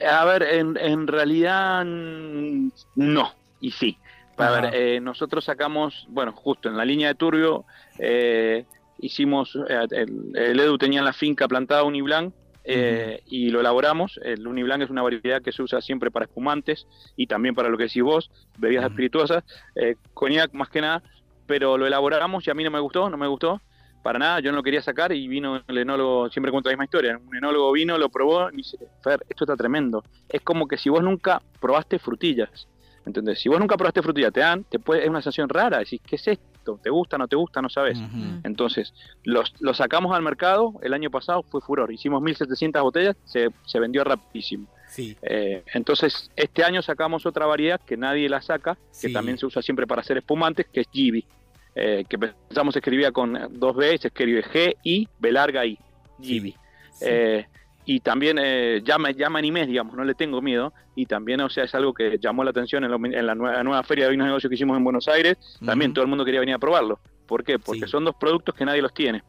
A 0.06 0.26
ver, 0.26 0.44
en, 0.44 0.76
en 0.76 1.08
realidad 1.08 1.86
no, 1.86 3.32
y 3.62 3.72
sí. 3.72 3.98
A 4.36 4.48
Ajá. 4.48 4.62
ver, 4.62 4.76
eh, 4.76 5.00
nosotros 5.00 5.46
sacamos, 5.46 6.06
bueno, 6.10 6.34
justo 6.34 6.68
en 6.68 6.76
la 6.76 6.84
línea 6.84 7.08
de 7.08 7.16
Turbio, 7.16 7.64
eh, 7.98 8.66
hicimos, 9.00 9.58
eh, 9.70 9.88
el, 9.92 10.34
el 10.36 10.60
Edu 10.60 10.78
tenía 10.78 11.00
en 11.00 11.06
la 11.06 11.14
finca 11.14 11.48
plantada 11.48 11.84
Uniblanc 11.84 12.34
eh, 12.70 13.22
y 13.26 13.50
lo 13.50 13.62
elaboramos. 13.62 14.20
El 14.22 14.46
Uniblanc 14.46 14.84
es 14.84 14.90
una 14.90 15.02
variedad 15.02 15.42
que 15.42 15.54
se 15.54 15.64
usa 15.64 15.80
siempre 15.80 16.12
para 16.12 16.26
espumantes 16.26 16.86
y 17.16 17.26
también 17.26 17.56
para 17.56 17.70
lo 17.70 17.78
que 17.78 17.86
decís 17.86 18.04
vos, 18.04 18.30
bebidas 18.58 18.84
espirituosas, 18.84 19.46
eh, 19.76 19.96
coñac 20.14 20.52
más 20.52 20.68
que 20.68 20.82
nada, 20.82 21.02
pero 21.46 21.78
lo 21.78 21.88
elaboramos 21.88 22.46
y 22.46 22.52
a 22.52 22.54
mí 22.54 22.66
no 22.66 22.72
me 22.72 22.82
gustó, 22.82 23.10
no 23.10 23.16
me 23.18 23.28
gustó. 23.28 23.62
Para 24.04 24.20
nada, 24.20 24.42
yo 24.42 24.52
no 24.52 24.58
lo 24.58 24.64
quería 24.64 24.82
sacar 24.82 25.14
y 25.14 25.28
vino 25.30 25.64
el 25.66 25.78
enólogo, 25.78 26.30
siempre 26.30 26.52
cuento 26.52 26.70
la 26.70 26.74
misma 26.74 26.86
historia. 26.86 27.18
Un 27.18 27.36
enólogo 27.38 27.72
vino, 27.72 27.98
lo 27.98 28.10
probó 28.10 28.50
y 28.52 28.58
dice, 28.58 28.78
Fer, 29.02 29.26
esto 29.30 29.46
está 29.46 29.56
tremendo. 29.56 30.04
Es 30.28 30.42
como 30.42 30.68
que 30.68 30.78
si 30.78 30.90
vos 30.90 31.02
nunca 31.02 31.42
probaste 31.62 32.00
frutillas. 32.00 32.68
¿Entendés? 33.06 33.40
Si 33.40 33.48
vos 33.48 33.60
nunca 33.60 33.78
probaste 33.78 34.02
frutillas, 34.02 34.34
te 34.34 34.42
dan, 34.42 34.66
te 34.66 34.80
puede, 34.80 35.04
es 35.04 35.10
una 35.10 35.22
sensación 35.22 35.48
rara. 35.48 35.80
Decís, 35.80 36.02
¿qué 36.06 36.18
es 36.18 36.28
esto? 36.28 36.46
¿Te 36.76 36.90
gusta, 36.90 37.18
no 37.18 37.28
te 37.28 37.38
gusta? 37.38 37.62
No 37.62 37.70
sabes. 37.70 37.98
Ujú. 37.98 38.42
Entonces, 38.44 38.94
los, 39.24 39.54
lo 39.60 39.74
sacamos 39.74 40.14
al 40.14 40.22
mercado, 40.22 40.74
el 40.82 40.94
año 40.94 41.10
pasado 41.10 41.44
fue 41.44 41.62
furor, 41.62 41.92
hicimos 41.94 42.22
1.700 42.22 42.82
botellas, 42.82 43.16
se, 43.24 43.50
se 43.66 43.80
vendió 43.80 44.04
rapidísimo. 44.04 44.68
Sí. 44.90 45.18
Eh, 45.22 45.64
entonces, 45.74 46.30
este 46.36 46.64
año 46.64 46.82
sacamos 46.82 47.26
otra 47.26 47.46
variedad 47.46 47.80
que 47.80 47.98
nadie 47.98 48.30
la 48.30 48.42
saca, 48.42 48.78
que 49.02 49.10
también 49.10 49.38
se 49.38 49.46
usa 49.46 49.62
siempre 49.62 49.88
para 49.88 50.02
hacer 50.02 50.18
espumantes, 50.18 50.66
que 50.68 50.82
es 50.82 50.88
Gibi, 50.92 51.26
eh, 51.76 52.06
que 52.08 52.18
pensamos 52.18 52.74
se 52.74 52.80
escribía 52.80 53.12
con 53.12 53.38
dos 53.60 53.76
B, 53.76 53.96
y 53.96 53.98
se 53.98 54.08
escribe 54.08 54.44
G, 54.44 54.76
I, 54.84 55.08
B 55.20 55.32
larga 55.32 55.66
I, 55.66 55.78
Gibi. 56.22 56.52
Sí. 56.92 57.06
Eh, 57.08 57.46
y 57.88 58.02
también 58.02 58.38
eh, 58.40 58.82
llama, 58.86 59.10
llama 59.12 59.40
animés, 59.40 59.68
digamos, 59.68 59.96
no 59.96 60.04
le 60.04 60.14
tengo 60.14 60.42
miedo. 60.42 60.74
Y 60.96 61.06
también, 61.08 61.42
o 61.42 61.50
sea, 61.50 61.64
es 61.64 61.74
algo 61.74 61.94
que 61.94 62.20
llamó 62.20 62.44
la 62.44 62.52
atención 62.52 62.84
en, 62.84 62.92
lo- 62.92 62.98
en 63.04 63.26
la, 63.26 63.34
nueva, 63.34 63.64
nueva 63.64 63.82
feria 63.84 64.06
de 64.06 64.12
vinos 64.12 64.26
y 64.26 64.28
negocios 64.28 64.50
que 64.50 64.56
hicimos 64.56 64.78
en 64.78 64.84
Buenos 64.84 65.08
Aires. 65.08 65.38
También 65.66 65.94
todo 65.94 66.04
el 66.04 66.10
mundo 66.10 66.24
quería 66.26 66.40
venir 66.42 66.54
a 66.56 66.60
probarlo. 66.60 67.00
¿Por 67.26 67.44
qué? 67.44 67.58
Porque 67.58 67.86
Sí. 67.86 67.92
son 67.92 68.04
dos 68.06 68.16
productos 68.16 68.54
que 68.54 68.66
nadie 68.66 68.82
los 68.82 68.94
tiene. 68.94 69.24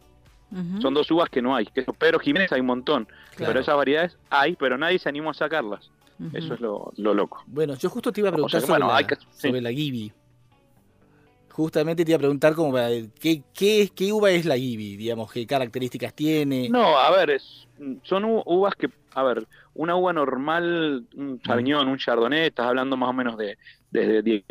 Son 0.80 0.92
dos 0.94 1.10
uvas 1.10 1.28
que 1.28 1.40
no 1.42 1.54
hay. 1.54 1.66
Que 1.66 1.82
Pedro 1.84 2.18
Jiménez 2.18 2.50
hay 2.52 2.60
un 2.60 2.66
montón. 2.66 3.06
Claro. 3.36 3.50
Pero 3.52 3.60
esas 3.60 3.76
variedades 3.76 4.18
hay, 4.30 4.56
pero 4.56 4.76
nadie 4.78 4.98
se 4.98 5.08
animó 5.08 5.30
a 5.30 5.34
sacarlas. 5.34 5.90
Eso 6.32 6.54
es 6.54 6.60
lo, 6.60 6.92
lo 6.96 7.14
loco. 7.14 7.44
Bueno, 7.46 7.74
yo 7.76 7.88
justo 7.90 8.10
te 8.10 8.20
iba 8.22 8.28
a 8.30 8.32
O 8.32 8.34
preguntar 8.34 8.60
sea 8.60 8.66
sobre, 8.66 8.80
bueno, 8.82 8.92
la, 9.00 9.06
que- 9.06 9.14
sí. 9.16 9.48
sobre 9.48 9.60
la 9.60 9.70
Gibi. 9.70 10.12
Justamente 11.58 12.04
te 12.04 12.12
iba 12.12 12.16
a 12.16 12.20
preguntar 12.20 12.54
como 12.54 12.72
para- 12.72 12.88
¿qué, 13.20 13.42
qué, 13.52 13.90
qué 13.92 14.12
uva 14.12 14.30
es 14.30 14.44
la 14.44 14.56
Gibi, 14.56 14.96
digamos, 14.96 15.32
qué 15.32 15.44
características 15.44 16.14
tiene. 16.14 16.68
No, 16.68 16.96
a 16.96 17.10
ver, 17.10 17.30
es- 17.30 17.66
son 18.04 18.22
uvas 18.24 18.76
que, 18.76 18.88
a 19.12 19.24
ver, 19.24 19.44
una 19.74 19.96
uva 19.96 20.12
normal, 20.12 21.04
un 21.16 21.40
Sauvignon, 21.44 21.88
un 21.88 21.98
Chardonnay, 21.98 22.46
estás 22.46 22.66
hablando 22.66 22.96
más 22.96 23.10
o 23.10 23.12
menos 23.12 23.36
de, 23.36 23.58
de, 23.90 24.22
10, 24.22 24.44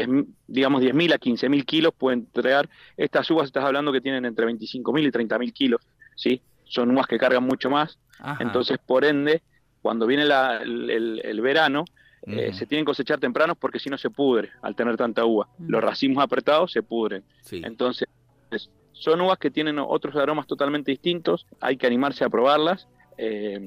digamos, 0.48 0.82
10.000 0.82 1.14
a 1.14 1.18
15.000 1.18 1.64
kilos 1.66 1.94
pueden 1.98 2.20
entregar. 2.20 2.68
Estas 2.98 3.32
uvas 3.32 3.46
estás 3.46 3.64
hablando 3.64 3.94
que 3.94 4.02
tienen 4.02 4.26
entre 4.26 4.46
25.000 4.46 5.08
y 5.08 5.12
30.000 5.12 5.54
kilos, 5.54 5.80
¿sí? 6.18 6.42
Son 6.66 6.92
uvas 6.92 7.08
que 7.08 7.18
cargan 7.18 7.44
mucho 7.46 7.70
más. 7.70 7.98
Ajá. 8.20 8.44
Entonces, 8.44 8.80
por 8.86 9.06
ende, 9.06 9.42
cuando 9.82 10.08
viene 10.08 10.26
la- 10.26 10.58
el, 10.58 10.90
el- 10.90 11.22
el 11.24 11.40
verano, 11.40 11.86
eh, 12.26 12.52
se 12.54 12.66
tienen 12.66 12.84
que 12.86 12.90
cosechar 12.90 13.20
tempranos 13.20 13.58
porque 13.58 13.80
si 13.80 13.90
no 13.90 13.98
se 13.98 14.10
pudre 14.10 14.50
al 14.62 14.76
tener 14.76 14.98
tanta 14.98 15.24
uva. 15.26 15.48
Los 15.60 15.82
racimos 15.84 16.24
apretados 16.24 16.72
se 16.72 16.82
pudren. 16.84 17.24
Sí. 17.42 17.62
Entonces, 17.64 18.08
es- 18.52 18.70
son 18.94 19.22
uvas 19.22 19.38
que 19.38 19.52
tienen 19.52 19.78
otros 19.80 20.16
aromas 20.16 20.48
totalmente 20.48 20.92
distintos, 20.92 21.46
hay 21.62 21.78
que 21.78 21.86
animarse 21.88 22.24
a 22.24 22.30
probarlas. 22.30 22.88
eh, 23.20 23.60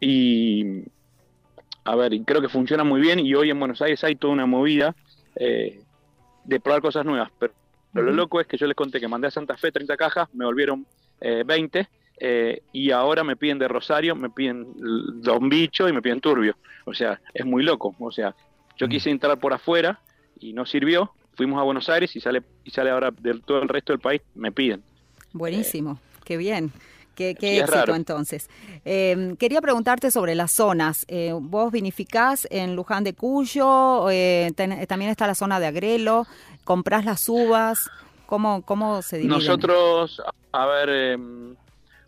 y, 0.00 0.82
a 1.84 1.94
ver, 1.96 2.12
y 2.12 2.24
creo 2.24 2.40
que 2.40 2.48
funciona 2.48 2.82
muy 2.84 3.00
bien 3.00 3.18
y 3.20 3.34
hoy 3.34 3.50
en 3.50 3.58
Buenos 3.58 3.80
Aires 3.82 4.02
hay 4.04 4.16
toda 4.16 4.32
una 4.32 4.46
movida 4.46 4.94
eh, 5.36 5.80
de 6.44 6.60
probar 6.60 6.80
cosas 6.82 7.04
nuevas. 7.04 7.30
Pero, 7.38 7.52
pero 7.92 8.06
lo 8.06 8.12
loco 8.12 8.40
es 8.40 8.46
que 8.46 8.56
yo 8.56 8.66
les 8.66 8.74
conté 8.76 8.98
que 9.00 9.08
mandé 9.08 9.28
a 9.28 9.30
Santa 9.30 9.56
Fe 9.56 9.70
30 9.72 9.96
cajas, 9.96 10.28
me 10.32 10.44
volvieron 10.44 10.86
eh, 11.20 11.44
20. 11.46 11.88
Eh, 12.24 12.62
y 12.72 12.92
ahora 12.92 13.24
me 13.24 13.34
piden 13.34 13.58
de 13.58 13.66
Rosario, 13.66 14.14
me 14.14 14.30
piden 14.30 14.66
Don 15.22 15.48
Bicho 15.48 15.88
y 15.88 15.92
me 15.92 16.00
piden 16.00 16.20
Turbio. 16.20 16.54
O 16.84 16.94
sea, 16.94 17.20
es 17.34 17.44
muy 17.44 17.64
loco. 17.64 17.94
O 17.98 18.12
sea, 18.12 18.34
yo 18.76 18.86
Mm. 18.86 18.90
quise 18.90 19.10
entrar 19.10 19.38
por 19.40 19.52
afuera 19.52 19.98
y 20.38 20.52
no 20.52 20.64
sirvió. 20.64 21.10
Fuimos 21.34 21.58
a 21.60 21.64
Buenos 21.64 21.88
Aires 21.88 22.14
y 22.14 22.20
sale 22.20 22.42
y 22.62 22.70
sale 22.70 22.90
ahora 22.90 23.10
de 23.10 23.40
todo 23.40 23.60
el 23.62 23.68
resto 23.68 23.92
del 23.92 24.00
país, 24.00 24.20
me 24.36 24.52
piden. 24.52 24.82
Buenísimo, 25.32 25.98
qué 26.24 26.36
bien. 26.36 26.70
Qué, 27.14 27.34
qué 27.34 27.48
Sí, 27.50 27.56
éxito 27.58 27.76
raro. 27.76 27.94
entonces. 27.94 28.48
Eh, 28.86 29.34
quería 29.38 29.60
preguntarte 29.60 30.10
sobre 30.10 30.34
las 30.34 30.50
zonas. 30.52 31.04
Eh, 31.08 31.34
¿Vos 31.38 31.70
vinificás 31.70 32.46
en 32.50 32.74
Luján 32.74 33.04
de 33.04 33.12
Cuyo? 33.14 34.08
Eh, 34.10 34.50
ten- 34.56 34.86
también 34.86 35.10
está 35.10 35.26
la 35.26 35.34
zona 35.34 35.60
de 35.60 35.66
Agrelo. 35.66 36.26
¿Comprás 36.64 37.04
las 37.04 37.28
uvas? 37.28 37.90
¿Cómo, 38.26 38.62
cómo 38.62 39.02
se 39.02 39.18
dividen? 39.18 39.36
Nosotros, 39.38 40.22
a 40.52 40.64
ver, 40.66 40.88
eh, 40.90 41.18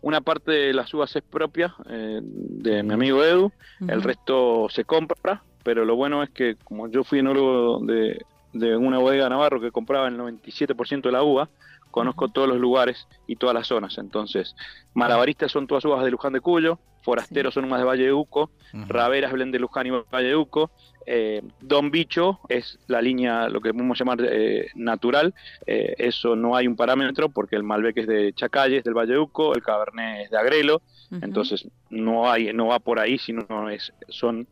una 0.05 0.21
parte 0.21 0.51
de 0.51 0.71
las 0.71 0.93
uvas 0.93 1.15
es 1.15 1.23
propia 1.23 1.73
eh, 1.89 2.19
de 2.21 2.83
mi 2.83 2.93
amigo 2.93 3.23
Edu, 3.23 3.51
el 3.87 4.03
resto 4.03 4.67
se 4.69 4.85
compra, 4.85 5.41
pero 5.63 5.83
lo 5.83 5.95
bueno 5.95 6.21
es 6.21 6.29
que 6.29 6.57
como 6.63 6.87
yo 6.87 7.03
fui 7.03 7.19
enólogo 7.19 7.83
de, 7.83 8.23
de 8.53 8.77
una 8.77 8.99
bodega 8.99 9.27
Navarro 9.29 9.59
que 9.59 9.71
compraba 9.71 10.07
el 10.07 10.15
97% 10.15 11.01
de 11.01 11.11
la 11.11 11.23
uva, 11.23 11.49
conozco 11.89 12.27
todos 12.27 12.47
los 12.47 12.59
lugares 12.59 13.07
y 13.25 13.37
todas 13.37 13.55
las 13.55 13.65
zonas. 13.65 13.97
Entonces, 13.97 14.55
malabaristas 14.93 15.51
son 15.51 15.65
todas 15.65 15.83
uvas 15.85 16.03
de 16.05 16.11
Luján 16.11 16.33
de 16.33 16.39
Cuyo, 16.39 16.77
forasteros 17.01 17.55
son 17.55 17.65
unas 17.65 17.79
de 17.79 17.85
Valle 17.85 18.03
de 18.03 18.13
Uco, 18.13 18.51
Ujú. 18.73 18.83
Raveras, 18.87 19.31
Belén 19.31 19.51
de 19.51 19.57
Luján 19.57 19.87
y 19.87 19.89
Valle 19.89 20.27
de 20.27 20.35
Uco. 20.35 20.69
Eh, 21.05 21.41
Don 21.61 21.91
Bicho 21.91 22.39
es 22.49 22.79
la 22.87 23.01
línea, 23.01 23.47
lo 23.49 23.61
que 23.61 23.71
podemos 23.73 23.97
llamar 23.97 24.17
eh, 24.21 24.67
natural. 24.75 25.33
eh, 25.67 25.95
eso 25.97 26.35
no 26.35 26.55
hay 26.55 26.67
un 26.67 26.75
parámetro 26.75 27.29
porque 27.29 27.55
el 27.55 27.63
Malbec 27.63 27.97
es 27.97 28.07
de 28.07 28.33
Chacalles, 28.33 28.83
del 28.83 28.93
Valle 28.93 29.13
de 29.13 29.19
Uco, 29.19 29.53
el 29.55 29.61
Cabernet 29.63 30.25
es 30.25 30.31
de 30.31 30.37
Agrelo. 30.37 30.81
Entonces 31.21 31.67
no 31.89 32.29
hay, 32.29 32.51
no 32.53 32.67
va 32.67 32.79
por 32.79 32.99
ahí, 32.99 33.17
sino 33.19 33.69
es, 33.69 33.93
son 34.09 34.47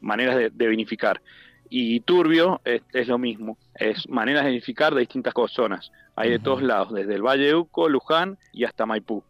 maneras 0.00 0.36
de, 0.36 0.50
de 0.50 0.66
vinificar. 0.68 1.20
Y 1.68 2.00
Turbio 2.00 2.60
es, 2.64 2.82
es 2.92 3.08
lo 3.08 3.18
mismo, 3.18 3.58
es 3.74 4.08
maneras 4.08 4.44
de 4.44 4.50
vinificar 4.50 4.94
de 4.94 5.00
distintas 5.00 5.34
zonas. 5.48 5.90
Hay 6.14 6.30
de 6.30 6.38
todos 6.38 6.62
lados, 6.62 6.92
desde 6.94 7.14
el 7.14 7.22
Valle 7.22 7.54
Uco, 7.54 7.88
Luján 7.88 8.38
y 8.52 8.64
hasta 8.64 8.86
Maipú. 8.86 9.22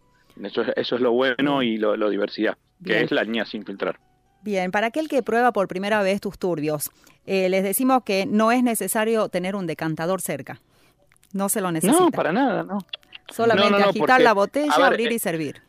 Eso, 0.42 0.62
es- 0.62 0.72
eso 0.76 0.96
es 0.96 1.00
lo 1.00 1.12
bueno 1.12 1.62
y 1.62 1.78
lo, 1.78 1.96
lo 1.96 2.10
diversidad, 2.10 2.56
que 2.84 2.92
es 3.04 3.10
la 3.10 3.24
línea 3.24 3.44
sin 3.46 3.64
filtrar. 3.64 3.98
Bien, 4.46 4.70
para 4.70 4.86
aquel 4.86 5.08
que 5.08 5.24
prueba 5.24 5.50
por 5.52 5.66
primera 5.66 6.02
vez 6.02 6.20
tus 6.20 6.38
turbios, 6.38 6.88
eh, 7.26 7.48
les 7.48 7.64
decimos 7.64 8.04
que 8.04 8.26
no 8.26 8.52
es 8.52 8.62
necesario 8.62 9.28
tener 9.28 9.56
un 9.56 9.66
decantador 9.66 10.20
cerca. 10.20 10.60
No 11.32 11.48
se 11.48 11.60
lo 11.60 11.72
necesita. 11.72 11.98
No, 12.00 12.10
para 12.12 12.32
nada, 12.32 12.62
no. 12.62 12.78
Solamente 13.28 13.72
no, 13.72 13.78
no, 13.80 13.84
agitar 13.86 14.06
porque, 14.06 14.22
la 14.22 14.32
botella, 14.34 14.76
ver, 14.76 14.86
abrir 14.86 15.08
eh, 15.10 15.14
y 15.14 15.18
servir. 15.18 15.62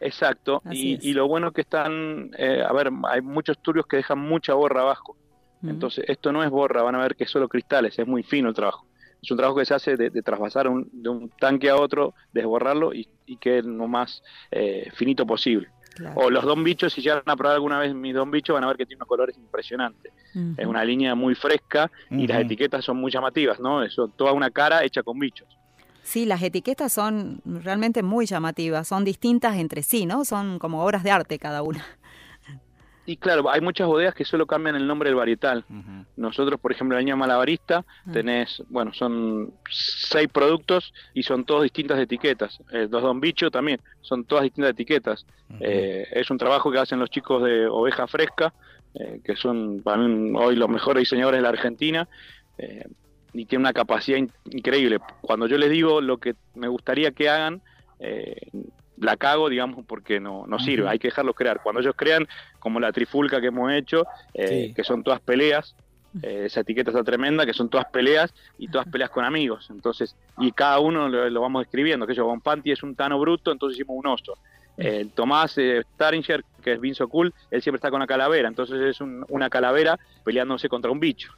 Exacto. 0.00 0.62
Y, 0.70 1.12
lo 1.12 1.28
bueno 1.28 1.52
que 1.52 1.60
están, 1.60 2.30
eh, 2.38 2.62
a 2.66 2.72
ver, 2.72 2.90
hay 3.10 3.20
muchos 3.20 3.58
turbios 3.58 3.86
que 3.86 3.98
dejan 3.98 4.20
mucha 4.20 4.54
borra 4.54 4.80
abajo. 4.80 5.14
Entonces, 5.62 6.04
esto 6.08 6.32
no 6.32 6.42
es 6.42 6.48
borra, 6.50 6.82
van 6.82 6.94
a 6.94 6.98
ver 6.98 7.14
que 7.14 7.24
es 7.24 7.30
solo 7.30 7.46
cristales, 7.46 7.98
es 7.98 8.06
muy 8.06 8.22
fino 8.22 8.48
el 8.48 8.54
trabajo. 8.54 8.86
Es 9.22 9.30
un 9.30 9.36
trabajo 9.36 9.58
que 9.58 9.66
se 9.66 9.74
hace 9.74 9.96
de, 9.98 10.08
de 10.08 10.22
trasvasar 10.22 10.66
un- 10.68 10.88
de 10.92 11.08
un 11.10 11.28
tanque 11.30 11.68
a 11.68 11.76
otro, 11.76 12.14
desborrarlo 12.32 12.94
y, 12.94 13.06
y 13.26 13.36
que 13.36 13.60
lo 13.62 13.86
más 13.86 14.22
eh, 14.50 14.90
finito 14.94 15.26
posible. 15.26 15.68
Claro. 15.96 16.20
O 16.20 16.30
los 16.30 16.44
don 16.44 16.62
bichos, 16.62 16.92
si 16.92 17.00
llegan 17.00 17.22
a 17.24 17.36
probar 17.36 17.54
alguna 17.54 17.78
vez 17.78 17.94
mis 17.94 18.14
don 18.14 18.30
bichos, 18.30 18.52
van 18.52 18.64
a 18.64 18.66
ver 18.66 18.76
que 18.76 18.84
tiene 18.84 18.98
unos 18.98 19.08
colores 19.08 19.36
impresionantes. 19.38 20.12
Es 20.58 20.66
una 20.66 20.84
línea 20.84 21.14
muy 21.14 21.34
fresca 21.34 21.90
y 22.10 22.26
las 22.26 22.42
etiquetas 22.42 22.84
son 22.84 22.98
muy 22.98 23.10
llamativas, 23.10 23.58
¿no? 23.58 23.82
Eso, 23.82 24.08
toda 24.08 24.32
una 24.32 24.50
cara 24.50 24.84
hecha 24.84 25.02
con 25.02 25.18
bichos. 25.18 25.48
Sí, 26.02 26.26
las 26.26 26.42
etiquetas 26.42 26.92
son 26.92 27.40
realmente 27.44 28.02
muy 28.02 28.26
llamativas, 28.26 28.86
son 28.86 29.04
distintas 29.04 29.56
entre 29.56 29.82
sí, 29.82 30.04
¿no? 30.04 30.26
Son 30.26 30.58
como 30.58 30.84
obras 30.84 31.02
de 31.02 31.10
arte 31.10 31.38
cada 31.38 31.62
una. 31.62 31.84
Y 33.06 33.16
claro, 33.16 33.48
hay 33.48 33.60
muchas 33.60 33.86
bodegas 33.86 34.14
que 34.14 34.24
solo 34.24 34.46
cambian 34.46 34.74
el 34.76 34.86
nombre 34.86 35.08
del 35.08 35.14
varietal. 35.16 35.64
Nosotros, 36.16 36.58
por 36.60 36.72
ejemplo, 36.72 36.94
en 36.94 36.98
la 36.98 37.00
línea 37.00 37.16
malabarista, 37.16 37.84
Ah. 37.88 38.10
tenés, 38.12 38.62
bueno, 38.68 38.92
son 38.94 39.52
seis 39.70 40.28
productos 40.32 40.92
y 41.14 41.22
son 41.22 41.44
todos 41.44 41.62
distintas 41.62 41.98
etiquetas. 42.00 42.58
Eh, 42.72 42.88
los 42.90 43.02
Don 43.02 43.20
Bicho 43.20 43.50
también, 43.50 43.80
son 44.00 44.24
todas 44.24 44.42
distintas 44.44 44.72
etiquetas. 44.72 45.24
Eh, 45.60 46.06
es 46.10 46.30
un 46.30 46.38
trabajo 46.38 46.70
que 46.72 46.78
hacen 46.78 46.98
los 46.98 47.08
chicos 47.10 47.44
de 47.44 47.66
Oveja 47.68 48.06
Fresca, 48.08 48.52
eh, 48.94 49.20
que 49.24 49.36
son 49.36 49.82
para 49.82 49.98
mí 49.98 50.32
hoy 50.36 50.56
los 50.56 50.68
mejores 50.68 51.02
diseñadores 51.02 51.38
de 51.38 51.42
la 51.42 51.50
Argentina, 51.50 52.08
eh, 52.58 52.86
y 53.32 53.44
tienen 53.44 53.66
una 53.66 53.72
capacidad 53.72 54.18
in- 54.18 54.32
increíble. 54.50 54.98
Cuando 55.20 55.46
yo 55.46 55.58
les 55.58 55.70
digo 55.70 56.00
lo 56.00 56.16
que 56.18 56.34
me 56.54 56.68
gustaría 56.68 57.12
que 57.12 57.28
hagan, 57.28 57.60
eh, 58.00 58.36
la 58.98 59.16
cago, 59.16 59.48
digamos, 59.48 59.84
porque 59.86 60.20
no, 60.20 60.46
no 60.46 60.58
sirve, 60.58 60.88
hay 60.88 60.98
que 60.98 61.08
dejarlos 61.08 61.34
crear. 61.34 61.60
Cuando 61.62 61.80
ellos 61.80 61.94
crean, 61.96 62.26
como 62.58 62.80
la 62.80 62.92
trifulca 62.92 63.40
que 63.40 63.48
hemos 63.48 63.72
hecho, 63.72 64.04
eh, 64.34 64.66
Sí. 64.68 64.74
que 64.74 64.84
son 64.84 65.02
todas 65.02 65.20
peleas, 65.20 65.74
Eh, 66.22 66.44
esa 66.46 66.60
etiqueta 66.60 66.90
está 66.92 67.04
tremenda, 67.04 67.44
que 67.44 67.52
son 67.52 67.68
todas 67.68 67.88
peleas 67.92 68.32
y 68.56 68.68
todas 68.68 68.88
peleas 68.88 69.10
con 69.10 69.22
amigos. 69.26 69.68
Entonces, 69.68 70.16
y 70.38 70.50
cada 70.50 70.78
uno 70.78 71.10
lo, 71.10 71.28
lo 71.28 71.40
vamos 71.42 71.60
describiendo. 71.64 72.06
Que 72.06 72.14
yo, 72.14 72.24
Bonfanti 72.24 72.72
es 72.72 72.82
un 72.82 72.94
tano 72.96 73.18
bruto, 73.20 73.52
entonces 73.52 73.78
hicimos 73.78 73.98
un 73.98 74.06
oso. 74.06 74.32
Eh, 74.78 75.08
Tomás 75.14 75.58
eh, 75.58 75.82
Staringer, 75.92 76.42
que 76.62 76.72
es 76.72 76.80
Vince 76.80 77.04
Cool, 77.06 77.34
él 77.50 77.60
siempre 77.60 77.76
está 77.76 77.90
con 77.90 77.96
una 77.98 78.06
calavera, 78.06 78.48
entonces 78.48 78.80
es 78.80 79.00
un- 79.02 79.26
una 79.28 79.50
calavera 79.50 79.98
peleándose 80.24 80.70
contra 80.70 80.90
un 80.90 81.00
bicho. 81.00 81.32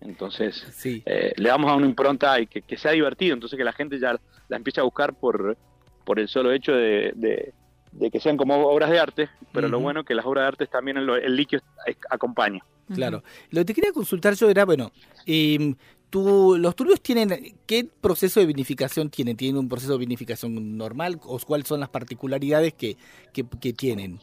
Entonces, 0.00 0.54
Sí. 0.72 1.02
eh, 1.04 1.34
le 1.36 1.48
damos 1.50 1.70
a 1.70 1.74
una 1.74 1.84
impronta 1.86 2.40
y 2.40 2.46
que, 2.46 2.62
que 2.62 2.78
sea 2.78 2.92
divertido, 2.92 3.34
entonces 3.34 3.58
que 3.58 3.64
la 3.64 3.72
gente 3.72 3.98
ya 3.98 4.18
la 4.48 4.56
empiece 4.56 4.80
a 4.80 4.84
buscar 4.84 5.12
por, 5.12 5.56
por 6.04 6.18
el 6.20 6.28
solo 6.28 6.52
hecho 6.52 6.72
de, 6.72 7.12
de- 7.16 7.52
de 7.92 8.10
que 8.10 8.18
sean 8.18 8.36
como 8.36 8.56
obras 8.66 8.90
de 8.90 8.98
arte, 8.98 9.28
pero 9.52 9.68
lo 9.68 9.78
bueno 9.78 10.00
es 10.00 10.06
que 10.06 10.14
las 10.16 10.26
obras 10.26 10.42
de 10.42 10.48
arte 10.48 10.66
también 10.66 10.96
el, 10.96 11.08
el 11.08 11.36
líquido 11.36 11.62
acompaña. 12.10 12.60
Claro. 12.92 13.22
Lo 13.50 13.60
que 13.60 13.64
te 13.66 13.74
quería 13.74 13.92
consultar 13.92 14.34
yo 14.34 14.50
era, 14.50 14.64
bueno, 14.64 14.90
eh, 15.26 15.74
tú, 16.10 16.56
los 16.58 16.74
turbios 16.74 17.00
tienen, 17.00 17.56
¿qué 17.66 17.86
proceso 18.00 18.40
de 18.40 18.46
vinificación 18.46 19.10
tienen? 19.10 19.36
¿Tienen 19.36 19.58
un 19.58 19.68
proceso 19.68 19.92
de 19.92 19.98
vinificación 19.98 20.76
normal? 20.76 21.20
¿O 21.24 21.38
cuáles 21.38 21.68
son 21.68 21.78
las 21.78 21.88
particularidades 21.88 22.74
que, 22.74 22.96
que, 23.32 23.44
que 23.60 23.72
tienen? 23.72 24.18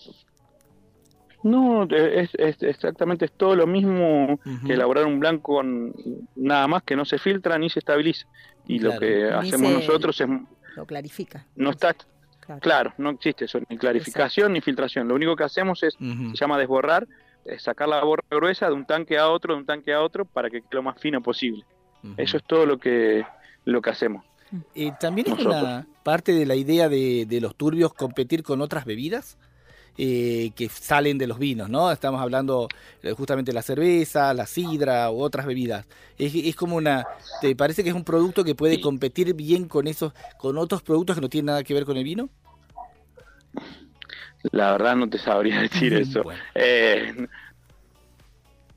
No, 1.43 1.83
es, 1.85 2.29
es- 2.37 2.61
exactamente 2.61 3.25
es 3.25 3.31
todo 3.31 3.55
lo 3.55 3.65
mismo 3.65 4.39
que 4.65 4.73
elaborar 4.73 5.05
un 5.07 5.19
blanco, 5.19 5.55
con- 5.55 5.93
nada 6.35 6.67
más 6.67 6.83
que 6.83 6.95
no 6.95 7.03
se 7.03 7.17
filtra 7.17 7.57
ni 7.57 7.69
se 7.69 7.79
estabiliza. 7.79 8.27
Y 8.67 8.77
lo 8.79 8.99
que 8.99 9.25
hacemos 9.31 9.69
se- 9.71 9.77
nosotros 9.79 10.21
es, 10.21 10.27
Lo 10.75 10.85
clarifica. 10.85 11.45
no 11.55 11.71
está 11.71 11.95
Claro. 12.39 12.59
claro, 12.61 12.93
no 12.97 13.11
existe 13.11 13.45
eso, 13.45 13.59
ni 13.69 13.77
clarificación 13.77 14.51
ni 14.53 14.61
filtración. 14.61 15.07
Lo 15.07 15.13
único 15.15 15.35
que 15.35 15.43
hacemos 15.43 15.83
es, 15.83 15.93
se 15.93 16.35
llama 16.35 16.57
desborrar, 16.57 17.07
es 17.45 17.61
sacar 17.61 17.87
la 17.87 18.03
borra 18.03 18.23
gruesa 18.31 18.65
de 18.67 18.73
un 18.73 18.85
tanque 18.85 19.17
a 19.17 19.29
otro, 19.29 19.53
de 19.53 19.59
un 19.59 19.65
tanque 19.65 19.93
a 19.93 20.01
otro, 20.01 20.25
para 20.25 20.49
que 20.49 20.61
quede 20.61 20.69
lo 20.71 20.83
más 20.83 20.99
fino 20.99 21.21
posible. 21.21 21.63
Eso 22.17 22.37
es 22.37 22.43
todo 22.43 22.65
lo 22.65 22.77
que, 22.79 23.23
lo 23.63 23.79
que 23.81 23.89
hacemos. 23.91 24.25
Eh, 24.73 24.91
¿También 24.99 25.27
es 25.27 25.33
Nosotros. 25.37 25.61
una 25.63 25.87
parte 26.03 26.33
de 26.33 26.45
la 26.47 26.55
idea 26.55 26.89
de, 26.89 27.25
de 27.27 27.39
los 27.41 27.55
turbios 27.55 27.93
competir 27.93 28.41
con 28.43 28.59
otras 28.59 28.85
bebidas? 28.85 29.37
Eh, 29.97 30.51
que 30.55 30.69
salen 30.69 31.17
de 31.17 31.27
los 31.27 31.37
vinos, 31.39 31.69
¿no? 31.69 31.91
Estamos 31.91 32.21
hablando 32.21 32.67
eh, 33.03 33.11
justamente 33.11 33.51
de 33.51 33.55
la 33.55 33.61
cerveza, 33.61 34.33
la 34.33 34.45
sidra 34.45 35.11
u 35.11 35.21
otras 35.21 35.45
bebidas. 35.45 35.85
Es, 36.17 36.33
es 36.35 36.55
como 36.55 36.75
una, 36.77 37.05
¿te 37.41 37.55
parece 37.55 37.83
que 37.83 37.89
es 37.89 37.95
un 37.95 38.03
producto 38.03 38.43
que 38.43 38.55
puede 38.55 38.75
Sí. 38.75 38.81
competir 38.81 39.33
bien 39.33 39.67
con 39.67 39.87
esos, 39.87 40.13
con 40.37 40.57
otros 40.57 40.81
productos 40.81 41.15
que 41.15 41.21
no 41.21 41.29
tienen 41.29 41.47
nada 41.47 41.63
que 41.63 41.73
ver 41.73 41.85
con 41.85 41.97
el 41.97 42.03
vino? 42.03 42.29
La 44.51 44.71
verdad 44.71 44.95
no 44.95 45.09
te 45.09 45.17
sabría 45.17 45.61
decir 45.61 45.93
eso. 45.93 46.23
Bueno. 46.23 46.41
Eh, 46.55 47.27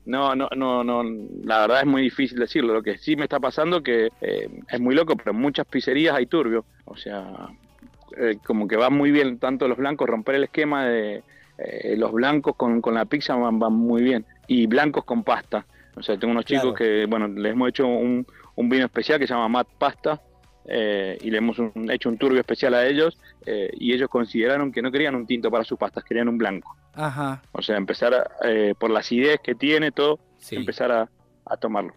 no, 0.05 0.35
no, 0.35 0.47
no, 0.55 0.83
no, 0.83 1.03
la 1.43 1.61
verdad 1.61 1.79
es 1.79 1.87
muy 1.87 2.03
difícil 2.03 2.37
decirlo. 2.37 2.73
Lo 2.73 2.83
que 2.83 2.97
sí 2.99 3.15
me 3.15 3.23
está 3.23 3.39
pasando 3.39 3.81
que 3.81 4.09
eh, 4.21 4.49
es 4.69 4.79
muy 4.79 4.93
loco, 4.93 5.15
pero 5.15 5.31
en 5.31 5.41
muchas 5.41 5.65
pizzerías 5.65 6.15
hay 6.15 6.27
turbio. 6.27 6.63
O 6.85 6.95
sea, 6.95 7.47
eh, 8.17 8.37
como 8.45 8.67
que 8.67 8.75
va 8.77 8.89
muy 8.89 9.11
bien 9.11 9.39
tanto 9.39 9.67
los 9.67 9.77
blancos, 9.77 10.07
romper 10.07 10.35
el 10.35 10.43
esquema 10.45 10.85
de 10.85 11.23
eh, 11.57 11.95
los 11.97 12.11
blancos 12.11 12.55
con, 12.55 12.81
con 12.81 12.93
la 12.95 13.05
pizza 13.05 13.35
van, 13.35 13.59
van 13.59 13.73
muy 13.73 14.01
bien. 14.03 14.25
Y 14.47 14.67
blancos 14.67 15.03
con 15.05 15.23
pasta. 15.23 15.65
O 15.95 16.03
sea, 16.03 16.17
tengo 16.17 16.31
unos 16.33 16.45
chicos 16.45 16.73
que, 16.77 17.05
bueno, 17.07 17.27
les 17.27 17.53
hemos 17.53 17.69
hecho 17.69 17.87
un, 17.87 18.25
un 18.55 18.69
vino 18.69 18.85
especial 18.85 19.17
que 19.19 19.27
se 19.27 19.33
llama 19.33 19.47
Mat 19.47 19.67
Pasta. 19.77 20.21
eh, 20.67 21.17
y 21.21 21.29
le 21.29 21.37
hemos 21.37 21.59
un- 21.59 21.89
hecho 21.91 22.09
un 22.09 22.17
turbio 22.17 22.39
especial 22.39 22.73
a 22.73 22.87
ellos 22.87 23.17
eh, 23.45 23.69
y 23.73 23.93
ellos 23.93 24.09
consideraron 24.09 24.71
que 24.71 24.81
no 24.81 24.91
querían 24.91 25.13
un 25.15 25.27
tinto 25.27 25.51
para 25.51 25.63
sus 25.63 25.77
pastas, 25.77 26.03
querían 26.03 26.27
un 26.27 26.37
blanco. 26.39 26.75
Ajá, 26.95 27.43
O 27.51 27.61
sea, 27.61 27.77
empezar 27.77 28.13
a, 28.15 28.27
eh, 28.49 28.73
por 28.77 28.89
la 28.89 28.99
acidez 29.01 29.39
que 29.43 29.53
tiene 29.53 29.91
todo, 29.91 30.17
sí. 30.39 30.55
empezar 30.55 30.91
a, 30.91 31.07
a 31.45 31.57
tomarlo. 31.57 31.93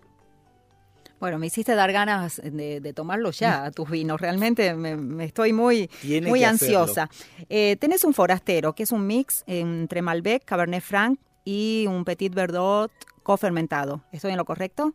Bueno, 1.20 1.38
me 1.38 1.46
hiciste 1.46 1.74
dar 1.74 1.90
ganas 1.92 2.40
de, 2.44 2.80
de 2.80 2.92
tomarlo 2.92 3.30
ya, 3.32 3.64
a 3.64 3.70
tus 3.72 3.90
vinos. 3.90 4.20
Realmente 4.20 4.74
me, 4.74 4.96
me 4.96 5.24
estoy 5.24 5.52
muy, 5.52 5.88
Tiene 6.00 6.28
muy 6.28 6.44
ansiosa. 6.44 7.08
Eh, 7.48 7.76
tenés 7.80 8.04
un 8.04 8.14
forastero, 8.14 8.72
que 8.74 8.84
es 8.84 8.92
un 8.92 9.06
mix 9.06 9.42
entre 9.46 10.00
Malbec, 10.02 10.44
Cabernet 10.44 10.82
Franc 10.82 11.18
y 11.44 11.86
un 11.88 12.04
Petit 12.04 12.32
Verdot 12.34 12.90
cofermentado. 13.22 14.02
¿Estoy 14.12 14.30
en 14.32 14.36
lo 14.36 14.44
correcto? 14.44 14.94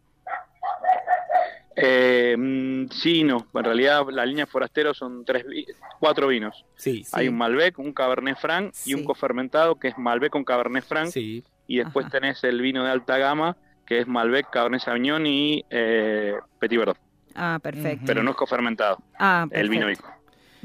Eh, 1.75 2.36
mm, 2.38 2.89
sí, 2.91 3.23
no. 3.23 3.47
En 3.53 3.63
realidad, 3.63 4.03
la 4.12 4.25
línea 4.25 4.45
forastero 4.45 4.93
son 4.93 5.25
tres, 5.25 5.45
vi- 5.47 5.65
cuatro 5.99 6.27
vinos. 6.27 6.65
Sí, 6.75 7.03
Hay 7.13 7.27
un 7.27 7.36
Malbec, 7.38 7.79
un 7.79 7.93
Cabernet 7.93 8.38
Franc 8.38 8.73
y 8.86 8.93
un 8.93 9.03
cofermentado 9.03 9.75
que 9.75 9.88
es 9.89 9.97
Malbec 9.97 10.31
con 10.31 10.43
Cabernet 10.43 10.83
Franc. 10.83 11.09
sí. 11.09 11.43
Y 11.65 11.77
después 11.77 12.05
Ajá. 12.07 12.19
tenés 12.19 12.43
el 12.43 12.62
vino 12.62 12.83
de 12.83 12.91
alta 12.91 13.17
gama 13.17 13.55
que 13.86 14.00
es 14.00 14.08
Malbec, 14.08 14.50
Cabernet 14.50 14.82
Sauvignon 14.82 15.26
y 15.26 15.63
eh, 15.69 16.34
Petit 16.60 16.80
Verdot. 16.80 16.98
Ah, 17.36 17.60
perfecto. 17.62 18.04
Pero 18.06 18.24
no 18.24 18.32
es 18.32 18.38
cofermentado, 18.38 18.98
Ah, 19.19 19.48
el 19.52 19.69
vino 19.69 19.86
perfecto. 19.88 20.10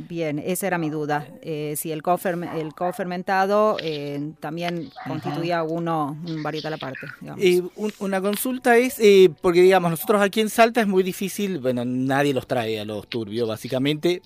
Bien, 0.00 0.38
esa 0.38 0.68
era 0.68 0.78
mi 0.78 0.90
duda. 0.90 1.26
Eh, 1.42 1.74
si 1.76 1.90
el, 1.90 2.04
coferme- 2.04 2.54
el 2.54 2.72
cofermentado 2.72 3.76
eh, 3.83 4.31
también 4.38 4.90
constituía 5.09 5.64
uno, 5.64 6.16
un 6.24 6.40
varietal 6.40 6.74
aparte. 6.74 7.00
digamos. 7.20 7.42
Eh, 7.44 7.62
un- 7.74 7.92
una 7.98 8.20
consulta 8.20 8.76
es, 8.76 9.00
eh, 9.00 9.28
porque 9.42 9.61
digamos, 9.61 9.90
nosotros 9.90 10.22
aquí 10.22 10.40
en 10.40 10.50
Salta 10.50 10.81
es 10.81 10.87
muy 10.87 11.02
difícil, 11.02 11.59
bueno, 11.59 11.85
nadie 11.85 12.33
los 12.33 12.46
trae 12.46 12.78
a 12.78 12.85
los 12.85 13.09
turbios, 13.09 13.48
básicamente, 13.48 14.22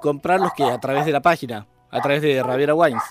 comprarlos 0.00 0.52
que 0.56 0.64
a 0.64 0.78
través 0.78 1.04
de 1.04 1.12
la 1.12 1.20
página, 1.20 1.66
a 1.90 2.00
través 2.00 2.22
de 2.22 2.42
Raviera 2.42 2.74
Wines. 2.74 3.02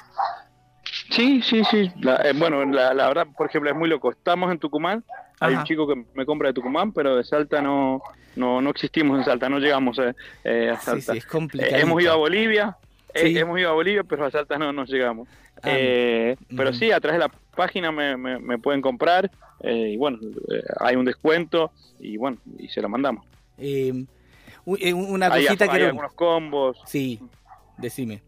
Sí, 1.15 1.41
sí, 1.41 1.63
sí. 1.71 1.91
La- 2.01 2.17
eh, 2.17 2.33
bueno, 2.35 2.65
la, 2.65 2.93
la 2.93 3.07
verdad, 3.07 3.27
por 3.37 3.47
ejemplo, 3.47 3.69
es 3.69 3.75
muy 3.75 3.87
loco. 3.89 4.11
Estamos 4.11 4.51
en 4.51 4.59
Tucumán, 4.59 5.03
hay 5.39 5.55
un 5.55 5.63
chico 5.63 5.87
que 5.87 6.03
me 6.13 6.25
compra 6.25 6.49
de 6.49 6.53
Tucumán, 6.53 6.91
pero 6.91 7.15
de 7.15 7.23
Salta 7.23 7.61
no, 7.61 8.01
no, 8.35 8.61
no 8.61 8.69
existimos 8.69 9.17
en 9.19 9.25
Salta, 9.25 9.47
no 9.49 9.59
llegamos 9.59 9.97
eh, 9.99 10.13
eh, 10.43 10.69
a 10.73 10.77
Sí, 10.79 10.85
Salta. 10.85 11.11
sí, 11.13 11.17
es 11.19 11.23
Eh, 11.25 11.27
complicado. 11.27 11.75
hemos 11.77 12.01
ido 12.01 12.11
a 12.13 12.15
Bolivia, 12.17 12.77
eh, 13.13 13.27
Sí. 13.27 13.37
hemos 13.37 13.57
ido 13.59 13.69
a 13.69 13.73
Bolivia, 13.73 14.03
pero 14.03 14.25
a 14.25 14.31
Salta 14.31 14.57
no, 14.57 14.73
no 14.73 14.85
llegamos. 14.85 15.27
Ah, 15.63 15.69
Eh, 15.71 16.35
Pero 16.55 16.73
sí, 16.73 16.91
a 16.91 16.99
través 16.99 17.19
de 17.19 17.27
la 17.27 17.33
página 17.55 17.91
me, 17.91 18.17
me- 18.17 18.39
me 18.39 18.57
pueden 18.57 18.81
comprar 18.81 19.31
eh, 19.61 19.91
y 19.93 19.97
bueno, 19.97 20.17
eh, 20.21 20.63
hay 20.81 20.97
un 20.97 21.05
descuento 21.05 21.71
y 21.99 22.17
bueno, 22.17 22.37
y 22.59 22.67
se 22.67 22.81
lo 22.81 22.89
mandamos. 22.89 23.25
Eh, 23.57 24.05
eh, 24.79 24.93
una 24.93 25.27
Hay, 25.27 25.45
cosita 25.45 25.63
hay 25.65 25.69
que 25.69 25.75
era- 25.77 25.85
algunos 25.87 26.11
combos. 26.13 26.77
Sí, 26.85 27.21
decime. 27.77 28.21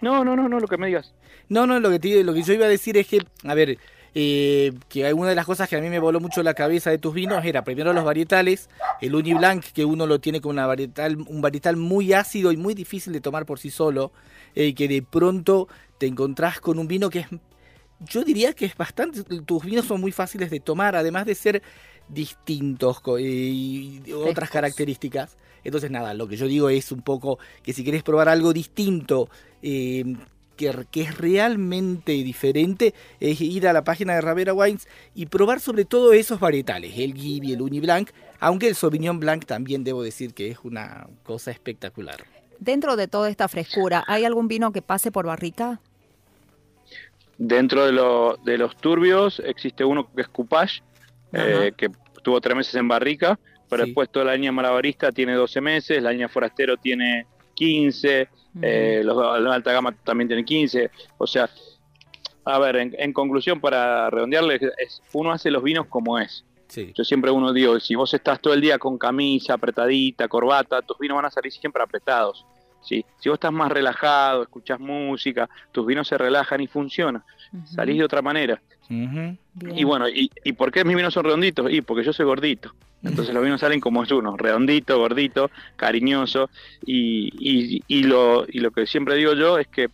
No, 0.00 0.24
no, 0.24 0.36
no, 0.36 0.48
no, 0.48 0.60
lo 0.60 0.68
que 0.68 0.76
me 0.78 0.86
digas. 0.86 1.12
No, 1.48 1.66
no, 1.66 1.80
lo 1.80 1.90
que, 1.90 1.98
te- 1.98 2.24
lo 2.24 2.34
que 2.34 2.42
yo 2.42 2.52
iba 2.52 2.66
a 2.66 2.68
decir 2.68 2.96
es 2.96 3.06
que, 3.06 3.20
a 3.44 3.54
ver, 3.54 3.78
eh, 4.14 4.72
que 4.88 5.12
una 5.14 5.30
de 5.30 5.34
las 5.34 5.46
cosas 5.46 5.68
que 5.68 5.76
a 5.76 5.80
mí 5.80 5.88
me 5.88 5.98
voló 5.98 6.20
mucho 6.20 6.42
la 6.42 6.54
cabeza 6.54 6.90
de 6.90 6.98
tus 6.98 7.14
vinos 7.14 7.44
era 7.44 7.62
primero 7.64 7.92
los 7.92 8.04
varietales, 8.04 8.68
el 9.00 9.14
Uniblanc, 9.14 9.64
que 9.64 9.84
uno 9.84 10.06
lo 10.06 10.18
tiene 10.20 10.40
con 10.40 10.52
una 10.52 10.66
varietal, 10.66 11.16
un 11.16 11.40
varietal 11.40 11.76
muy 11.76 12.12
ácido 12.12 12.52
y 12.52 12.56
muy 12.56 12.74
difícil 12.74 13.12
de 13.12 13.20
tomar 13.20 13.46
por 13.46 13.58
sí 13.58 13.70
solo, 13.70 14.12
eh, 14.54 14.74
que 14.74 14.88
de 14.88 15.02
pronto 15.02 15.68
te 15.98 16.06
encontrás 16.06 16.60
con 16.60 16.78
un 16.78 16.88
vino 16.88 17.10
que 17.10 17.20
es, 17.20 17.26
yo 18.00 18.24
diría 18.24 18.52
que 18.52 18.64
es 18.66 18.76
bastante, 18.76 19.22
tus 19.22 19.64
vinos 19.64 19.86
son 19.86 20.00
muy 20.00 20.12
fáciles 20.12 20.50
de 20.50 20.60
tomar, 20.60 20.96
además 20.96 21.26
de 21.26 21.34
ser 21.34 21.62
distintos 22.08 23.00
eh, 23.18 23.22
y 23.22 24.02
otras 24.12 24.34
Frescos. 24.34 24.50
características. 24.50 25.36
Entonces, 25.64 25.90
nada, 25.90 26.14
lo 26.14 26.26
que 26.28 26.36
yo 26.36 26.46
digo 26.46 26.68
es 26.70 26.92
un 26.92 27.02
poco 27.02 27.38
que 27.62 27.72
si 27.72 27.84
querés 27.84 28.02
probar 28.02 28.28
algo 28.28 28.52
distinto, 28.52 29.28
eh, 29.62 30.04
que, 30.58 30.84
que 30.90 31.00
es 31.02 31.16
realmente 31.16 32.12
diferente, 32.12 32.92
es 33.20 33.40
ir 33.40 33.66
a 33.66 33.72
la 33.72 33.82
página 33.84 34.14
de 34.14 34.20
Ravera 34.20 34.52
Wines 34.52 34.86
y 35.14 35.24
probar 35.26 35.60
sobre 35.60 35.86
todo 35.86 36.12
esos 36.12 36.38
varietales, 36.40 36.92
el 36.98 37.14
Gibi, 37.14 37.52
el 37.54 37.62
Uniblanc, 37.62 38.10
aunque 38.40 38.68
el 38.68 38.74
Sauvignon 38.74 39.18
Blanc 39.20 39.46
también 39.46 39.84
debo 39.84 40.02
decir 40.02 40.34
que 40.34 40.50
es 40.50 40.58
una 40.64 41.06
cosa 41.22 41.50
espectacular. 41.50 42.16
Dentro 42.58 42.96
de 42.96 43.08
toda 43.08 43.30
esta 43.30 43.48
frescura, 43.48 44.04
¿hay 44.06 44.24
algún 44.26 44.48
vino 44.48 44.72
que 44.72 44.82
pase 44.82 45.10
por 45.10 45.24
barrica? 45.26 45.80
Dentro 47.38 47.86
de, 47.86 47.92
lo- 47.92 48.36
de 48.44 48.58
los 48.58 48.76
turbios 48.76 49.40
existe 49.44 49.84
uno 49.84 50.10
que 50.12 50.22
es 50.22 50.28
Coupage, 50.28 50.82
eh, 51.32 51.72
que 51.76 51.88
tuvo 52.22 52.40
tres 52.40 52.56
meses 52.56 52.74
en 52.74 52.88
barrica, 52.88 53.38
pero 53.70 53.84
Sí. 53.84 53.90
después 53.90 54.10
toda 54.10 54.24
la 54.24 54.34
línea 54.34 54.50
malabarista 54.50 55.12
tiene 55.12 55.34
12 55.34 55.60
meses, 55.60 56.02
la 56.02 56.10
línea 56.10 56.28
forastero 56.28 56.76
tiene 56.76 57.26
15, 57.58 58.28
eh, 58.62 59.02
los, 59.04 59.16
los 59.16 59.44
de 59.44 59.50
alta 59.50 59.72
gama 59.72 59.92
también 60.04 60.28
tienen 60.28 60.44
15. 60.44 60.90
O 61.18 61.26
sea, 61.26 61.50
a 62.44 62.58
ver, 62.58 62.76
en, 62.76 62.94
en 62.98 63.12
conclusión, 63.12 63.60
para 63.60 64.08
redondearle, 64.10 64.60
es, 64.78 65.02
uno 65.12 65.32
hace 65.32 65.50
los 65.50 65.62
vinos 65.62 65.86
como 65.86 66.18
es. 66.18 66.44
Sí. 66.68 66.92
Yo 66.94 67.04
siempre 67.04 67.30
uno 67.30 67.52
digo, 67.52 67.80
si 67.80 67.94
vos 67.94 68.12
estás 68.14 68.40
todo 68.40 68.54
el 68.54 68.60
día 68.60 68.78
con 68.78 68.98
camisa, 68.98 69.54
apretadita, 69.54 70.28
corbata, 70.28 70.82
tus 70.82 70.98
vinos 70.98 71.16
van 71.16 71.24
a 71.24 71.30
salir 71.30 71.50
siempre 71.52 71.82
apretados. 71.82 72.46
¿sí? 72.82 73.04
Si 73.18 73.28
vos 73.28 73.36
estás 73.36 73.52
más 73.52 73.72
relajado, 73.72 74.42
escuchás 74.42 74.78
música, 74.78 75.48
tus 75.72 75.86
vinos 75.86 76.08
se 76.08 76.16
relajan 76.16 76.60
y 76.60 76.66
funcionan. 76.66 77.22
Salís 77.64 77.98
de 77.98 78.04
otra 78.04 78.22
manera. 78.22 78.60
Y 78.88 79.84
bueno, 79.84 80.08
¿y, 80.08 80.30
¿y 80.44 80.52
por 80.52 80.72
qué 80.72 80.84
mis 80.84 80.96
vinos 80.96 81.14
son 81.14 81.24
redonditos? 81.24 81.70
Y 81.72 81.82
porque 81.82 82.04
yo 82.04 82.12
soy 82.12 82.26
gordito. 82.26 82.72
Entonces 83.02 83.32
los 83.32 83.44
vinos 83.44 83.60
salen 83.60 83.80
como 83.80 84.02
es 84.02 84.10
uno, 84.10 84.36
redondito, 84.36 84.98
gordito, 84.98 85.50
cariñoso. 85.76 86.50
Y, 86.84 87.30
y, 87.38 87.82
y 87.86 88.02
lo, 88.04 88.44
y 88.48 88.60
lo 88.60 88.70
que 88.70 88.86
siempre 88.86 89.14
digo 89.16 89.34
yo 89.34 89.58
es 89.58 89.68
que 89.68 89.88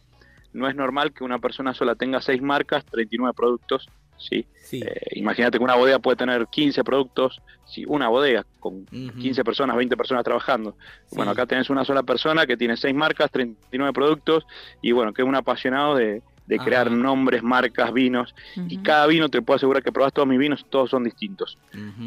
no 0.52 0.68
es 0.68 0.76
normal 0.76 1.12
que 1.12 1.24
una 1.24 1.38
persona 1.38 1.74
sola 1.74 1.96
tenga 1.96 2.22
seis 2.22 2.40
marcas, 2.40 2.84
39 2.86 3.34
productos. 3.36 3.88
¿sí? 4.16 4.46
Sí. 4.62 4.80
Eh, 4.84 5.00
imagínate 5.16 5.58
que 5.58 5.64
una 5.64 5.74
bodega 5.74 5.98
puede 5.98 6.16
tener 6.16 6.46
15 6.46 6.84
productos, 6.84 7.42
sí, 7.66 7.84
una 7.86 8.08
bodega 8.08 8.46
con 8.60 8.86
Ujú. 8.90 9.18
15 9.18 9.44
personas, 9.44 9.76
20 9.76 9.96
personas 9.96 10.24
trabajando. 10.24 10.76
Sí. 11.06 11.16
Bueno, 11.16 11.32
acá 11.32 11.46
tenés 11.46 11.68
una 11.70 11.84
sola 11.84 12.02
persona 12.02 12.46
que 12.46 12.56
tiene 12.56 12.76
6 12.76 12.94
marcas, 12.94 13.30
39 13.30 13.92
productos 13.92 14.46
y 14.80 14.92
bueno, 14.92 15.12
que 15.12 15.22
es 15.22 15.28
un 15.28 15.34
apasionado 15.34 15.96
de, 15.96 16.22
de 16.46 16.58
crear 16.58 16.88
Ajá. 16.88 16.96
nombres, 16.96 17.42
marcas, 17.42 17.92
vinos 17.92 18.34
y 18.56 18.78
cada 18.78 19.06
vino 19.06 19.28
te 19.30 19.40
puedo 19.40 19.56
asegurar 19.56 19.82
que 19.82 19.90
probás 19.92 20.12
todos 20.12 20.28
mis 20.28 20.38
vinos, 20.38 20.66
todos 20.68 20.90
son 20.90 21.02
distintos. 21.04 21.58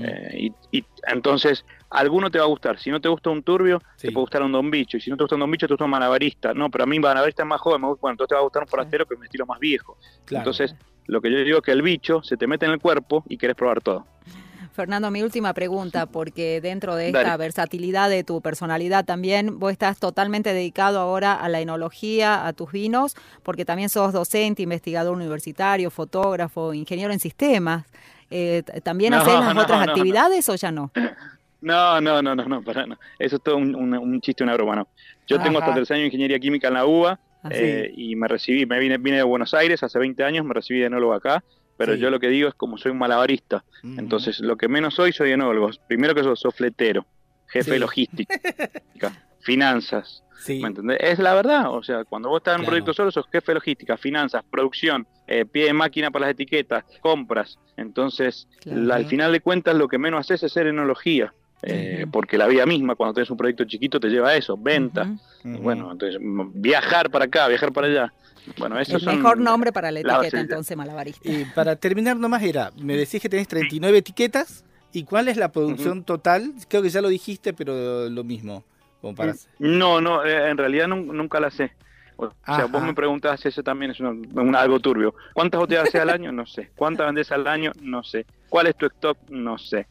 Eh, 0.04 0.52
y, 0.72 0.78
y 0.80 0.86
entonces, 1.08 1.66
alguno 1.90 2.30
te 2.30 2.38
va 2.38 2.46
a 2.46 2.48
gustar. 2.48 2.78
Si 2.80 2.92
no 2.92 3.02
te 3.02 3.10
gusta 3.10 3.30
un 3.32 3.42
turbio, 3.44 3.82
Sí. 3.96 4.08
te 4.08 4.14
puede 4.14 4.24
gustar 4.24 4.44
un 4.44 4.52
don 4.52 4.70
bicho. 4.70 4.98
Y 4.98 5.02
si 5.02 5.10
no 5.10 5.18
te 5.18 5.24
gusta 5.24 5.36
un 5.36 5.42
don 5.42 5.50
bicho, 5.52 5.68
te 5.68 5.74
gusta 5.74 5.86
un 5.86 5.92
malabarista. 5.92 6.54
No, 6.54 6.70
pero 6.70 6.84
a 6.84 6.88
mí 6.88 7.00
malabarista 7.00 7.44
es 7.44 7.48
más 7.50 7.60
joven. 7.62 7.82
me 7.82 7.88
gusta- 7.88 8.02
Bueno, 8.02 8.14
entonces 8.14 8.30
te 8.30 8.36
va 8.36 8.42
a 8.42 8.44
gustar 8.44 8.62
un 8.64 8.68
forastero 8.70 9.06
que 9.06 9.16
es 9.16 9.20
mi 9.20 9.26
estilo 9.26 9.46
más 9.48 9.60
viejo. 9.60 9.98
Claro. 10.26 10.42
Entonces, 10.42 10.76
lo 11.08 11.20
que 11.22 11.32
yo 11.32 11.38
digo 11.40 11.58
es 11.58 11.64
que 11.64 11.72
el 11.72 11.82
bicho 11.82 12.22
se 12.22 12.38
te 12.38 12.46
mete 12.48 12.66
en 12.66 12.74
el 12.74 12.80
cuerpo 12.80 13.24
y 13.30 13.38
querés 13.38 13.56
probar 13.56 13.82
todo. 13.82 14.06
Fernando, 14.78 15.12
mi 15.12 15.22
última 15.24 15.54
pregunta, 15.54 16.06
porque 16.12 16.62
dentro 16.62 16.96
de 16.96 17.08
esta 17.08 17.22
Dale. 17.24 17.38
versatilidad 17.38 18.10
de 18.10 18.24
tu 18.24 18.42
personalidad 18.42 19.04
también, 19.04 19.60
vos 19.60 19.72
estás 19.74 20.00
totalmente 20.00 20.54
dedicado 20.54 21.00
ahora 21.00 21.34
a 21.34 21.50
la 21.50 21.60
enología, 21.60 22.48
a 22.48 22.54
tus 22.54 22.72
vinos, 22.72 23.16
porque 23.44 23.66
también 23.66 23.90
sos 23.90 24.14
docente, 24.14 24.62
investigador 24.62 25.14
universitario, 25.16 25.92
fotógrafo, 25.92 26.74
ingeniero 26.74 27.12
en 27.12 27.20
sistemas. 27.20 27.86
Eh, 28.30 28.64
¿También 28.84 29.12
No, 29.12 29.18
haces 29.22 29.34
las 29.34 29.56
no, 29.56 29.62
otras 29.62 29.86
no, 29.86 29.92
actividades 29.92 30.48
o 30.48 30.56
ya 30.56 30.72
no? 30.72 30.92
No, 31.60 32.00
no, 32.00 32.22
no, 32.22 32.36
no, 32.36 32.46
no, 32.46 32.62
para 32.62 32.86
no. 32.86 32.98
Eso 33.18 33.38
es 33.38 33.42
todo 33.42 33.58
un, 33.58 33.74
un- 33.76 33.98
un 33.98 34.22
chiste, 34.22 34.44
una 34.44 34.54
broma, 34.54 34.76
no. 34.76 34.88
Yo 35.28 35.42
tengo 35.42 35.58
hasta 35.60 35.74
tercer 35.74 35.96
año 35.96 36.02
de 36.02 36.08
ingeniería 36.08 36.40
química 36.40 36.68
en 36.68 36.74
la 36.76 36.86
UBA 36.86 37.20
Ah, 37.44 37.50
eh, 37.52 37.94
y 37.96 38.16
me 38.16 38.28
recibí, 38.28 38.66
me 38.66 38.80
vine, 38.80 38.98
vine 38.98 39.18
de 39.18 39.24
Buenos 39.24 39.54
Aires 39.54 39.82
hace 39.84 40.00
20 40.00 40.24
años, 40.24 40.44
me 40.44 40.54
recibí 40.56 40.80
de 40.80 40.88
enólogo 40.88 41.14
acá, 41.14 41.44
pero 41.78 41.94
Sí. 41.94 42.00
yo 42.00 42.10
lo 42.10 42.20
que 42.20 42.28
digo 42.30 42.50
es 42.50 42.56
como 42.56 42.78
soy 42.78 42.92
un 42.92 42.98
malabarista, 42.98 43.64
entonces 43.84 44.40
lo 44.40 44.58
que 44.58 44.68
menos 44.68 44.96
soy 44.96 45.14
soy 45.14 45.32
enólogo. 45.32 45.70
Primero 45.88 46.14
que 46.16 46.24
soy 46.24 46.36
sofletero, 46.36 47.06
jefe 47.48 47.66
Sí. 47.66 47.72
de 47.72 47.80
logística, 47.80 48.34
finanzas, 49.42 50.24
Sí. 50.40 50.60
¿me 50.62 50.68
entendés? 50.68 50.98
Es 51.02 51.20
la 51.20 51.34
verdad, 51.34 51.72
o 51.74 51.82
sea, 51.84 52.04
cuando 52.06 52.30
vos 52.30 52.40
estás 52.42 52.56
en 52.56 52.62
un 52.62 52.68
proyecto 52.68 52.94
solo 52.94 53.12
sos 53.12 53.26
jefe 53.32 53.52
de 53.52 53.56
logística, 53.56 53.98
finanzas, 53.98 54.44
producción, 54.50 55.08
eh, 55.28 55.46
pie 55.46 55.66
de 55.66 55.74
máquina 55.74 56.12
para 56.12 56.26
las 56.26 56.34
etiquetas, 56.34 56.84
compras, 57.02 57.58
entonces 57.76 58.48
Claro. 58.62 58.82
la- 58.82 58.96
al 58.96 59.06
final 59.08 59.32
de 59.32 59.40
cuentas 59.42 59.76
lo 59.76 59.88
que 59.88 59.98
menos 59.98 60.20
haces 60.20 60.44
es 60.44 60.52
ser 60.52 60.68
enología. 60.68 61.34
Eh. 61.62 62.06
Porque 62.12 62.38
la 62.38 62.48
vida 62.48 62.66
misma, 62.66 62.96
cuando 62.96 63.14
tenés 63.16 63.30
un 63.30 63.38
proyecto 63.38 63.66
chiquito, 63.66 64.00
te 64.00 64.10
lleva 64.10 64.30
a 64.30 64.36
eso, 64.36 64.58
venta. 64.58 65.08
Bueno, 65.44 65.92
entonces 65.92 66.20
viajar 66.54 67.10
para 67.10 67.26
acá, 67.26 67.48
viajar 67.48 67.72
para 67.72 67.88
allá. 67.88 68.14
Bueno, 68.58 68.80
eso 68.80 68.98
El 68.98 69.06
mejor 69.06 69.38
nombre 69.40 69.72
para 69.74 69.92
la 69.92 70.00
etiqueta, 70.00 70.40
entonces, 70.40 70.78
malabarista. 70.78 71.30
Y 71.30 71.46
para 71.54 71.76
terminar 71.76 72.16
nomás 72.18 72.44
era, 72.44 72.72
me 72.78 72.96
decís 72.96 73.22
que 73.22 73.28
tenés 73.30 73.48
39 73.48 73.98
etiquetas, 73.98 74.64
¿y 74.94 75.04
cuál 75.04 75.28
es 75.28 75.36
la 75.38 75.52
producción 75.52 76.04
total? 76.04 76.54
Creo 76.70 76.82
que 76.82 76.90
ya 76.90 77.02
lo 77.02 77.10
dijiste, 77.10 77.54
pero 77.54 78.10
lo 78.10 78.24
mismo. 78.24 78.64
Como 79.02 79.16
para... 79.16 79.36
No, 79.60 80.00
no, 80.02 80.26
eh, 80.26 80.50
en 80.50 80.58
realidad 80.58 80.88
nun- 80.88 81.08
nunca 81.14 81.40
la 81.40 81.52
sé. 81.52 81.72
O 82.16 82.26
sea, 82.28 82.36
Ajá. 82.44 82.66
vos 82.66 82.82
me 82.82 82.94
preguntás, 82.96 83.46
eso 83.46 83.62
también 83.62 83.92
es 83.92 84.00
una- 84.00 84.10
un- 84.10 84.56
algo 84.56 84.80
turbio. 84.80 85.14
¿Cuántas 85.34 85.60
botellas 85.60 85.84
haces 85.90 86.02
al 86.02 86.10
año? 86.18 86.32
No 86.32 86.46
sé. 86.48 86.72
¿Cuántas 86.76 87.06
vendes 87.06 87.32
al 87.32 87.46
año? 87.48 87.72
No 87.82 88.04
sé. 88.04 88.26
¿Cuál 88.50 88.68
es 88.68 88.76
tu 88.76 88.86
stock? 88.88 89.18
No 89.30 89.58
sé. 89.58 89.86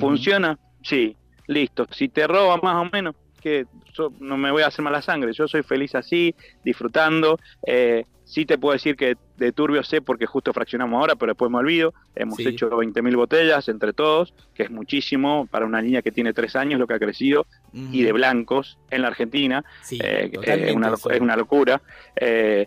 ¿Funciona? 0.00 0.58
Sí. 0.82 1.16
Listo. 1.46 1.86
Si 1.90 2.08
te 2.08 2.26
roba 2.26 2.56
más 2.58 2.86
o 2.86 2.90
menos, 2.92 3.14
que 3.40 3.66
yo 3.94 4.12
no 4.20 4.36
me 4.36 4.50
voy 4.50 4.62
a 4.62 4.66
hacer 4.66 4.84
mala 4.84 5.00
sangre. 5.00 5.32
Yo 5.32 5.48
soy 5.48 5.62
feliz 5.62 5.94
así, 5.94 6.34
disfrutando. 6.64 7.38
Eh, 7.66 8.04
sí 8.24 8.44
te 8.44 8.58
puedo 8.58 8.74
decir 8.74 8.96
que 8.96 9.16
de 9.38 9.52
turbio 9.52 9.82
sé 9.82 10.02
porque 10.02 10.26
justo 10.26 10.52
fraccionamos 10.52 11.00
ahora, 11.00 11.14
pero 11.16 11.30
después 11.32 11.50
me 11.50 11.56
olvido. 11.58 11.94
Hemos 12.14 12.36
Sí. 12.36 12.46
hecho 12.48 12.68
20.000 12.68 13.16
botellas 13.16 13.68
entre 13.68 13.92
todos, 13.94 14.34
que 14.54 14.64
es 14.64 14.70
muchísimo 14.70 15.46
para 15.46 15.64
una 15.64 15.80
niña 15.80 16.02
que 16.02 16.12
tiene 16.12 16.34
tres 16.34 16.54
años, 16.56 16.78
lo 16.78 16.86
que 16.86 16.94
ha 16.94 16.98
crecido, 16.98 17.46
y 17.72 18.02
de 18.02 18.12
blancos 18.12 18.76
en 18.90 19.02
la 19.02 19.08
Argentina. 19.08 19.64
Sí, 19.82 19.98
Eh, 20.02 20.30
es, 20.42 20.74
una, 20.74 20.92
es 21.10 21.20
una 21.20 21.36
locura. 21.36 21.80
Eh, 22.16 22.66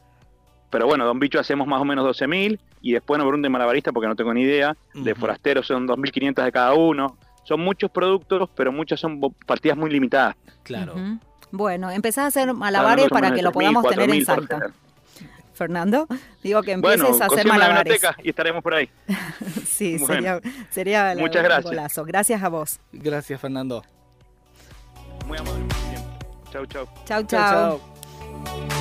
pero 0.72 0.88
bueno, 0.88 1.06
Don 1.06 1.20
Bicho 1.20 1.38
hacemos 1.40 1.68
más 1.68 1.82
o 1.82 1.86
menos 1.86 2.04
12.000 2.06 2.58
y 2.82 2.94
después 2.94 3.20
no 3.20 3.26
pregunten 3.26 3.52
malabarista 3.52 3.92
porque 3.92 4.08
no 4.08 4.16
tengo 4.16 4.34
ni 4.34 4.42
idea. 4.44 4.76
De 4.96 5.14
forasteros 5.14 5.68
son 5.68 5.86
2.500 5.86 6.46
de 6.46 6.52
cada 6.52 6.74
uno. 6.74 7.18
Son 7.44 7.60
muchos 7.60 7.90
productos, 7.92 8.50
pero 8.56 8.72
muchas 8.72 9.00
son 9.00 9.20
partidas 9.46 9.78
muy 9.78 9.90
limitadas. 9.90 10.36
Claro. 10.64 10.96
Bueno, 11.52 11.90
empezás 11.92 12.24
a 12.26 12.28
hacer 12.28 12.54
malabares 12.54 13.10
para 13.10 13.34
que 13.34 13.42
lo 13.42 13.50
3.000, 13.50 13.54
podamos 13.54 13.88
tener 13.88 14.10
en 14.10 14.16
4.000 14.22 14.26
por 14.26 14.48
Salta. 14.48 14.74
Fernando, 15.54 16.08
digo 16.42 16.64
que 16.64 16.72
empieces 16.72 17.02
Bueno, 17.02 17.24
a 17.24 17.28
hacer 17.28 17.46
malabares. 17.46 17.84
biblioteca 17.94 18.16
y 18.24 18.30
estaremos 18.30 18.64
por 18.64 18.74
ahí. 18.74 18.90
Sí, 19.66 19.98
Bueno. 19.98 20.06
sería, 20.14 20.42
sería 20.70 21.16
Muchas 21.18 21.38
un 21.42 21.44
gracias. 21.44 21.64
golazo. 21.66 22.06
Gracias 22.06 22.44
a 22.44 22.50
vos. 22.50 22.80
Gracias, 22.92 23.42
Fernando. 23.42 23.84
Muy 25.28 25.38
amable. 25.38 25.66
siempre. 25.90 26.52
Chau, 26.52 26.66
chau. 26.68 26.88
Chau, 27.06 27.24
Chao, 27.24 27.80
chau. 27.80 28.81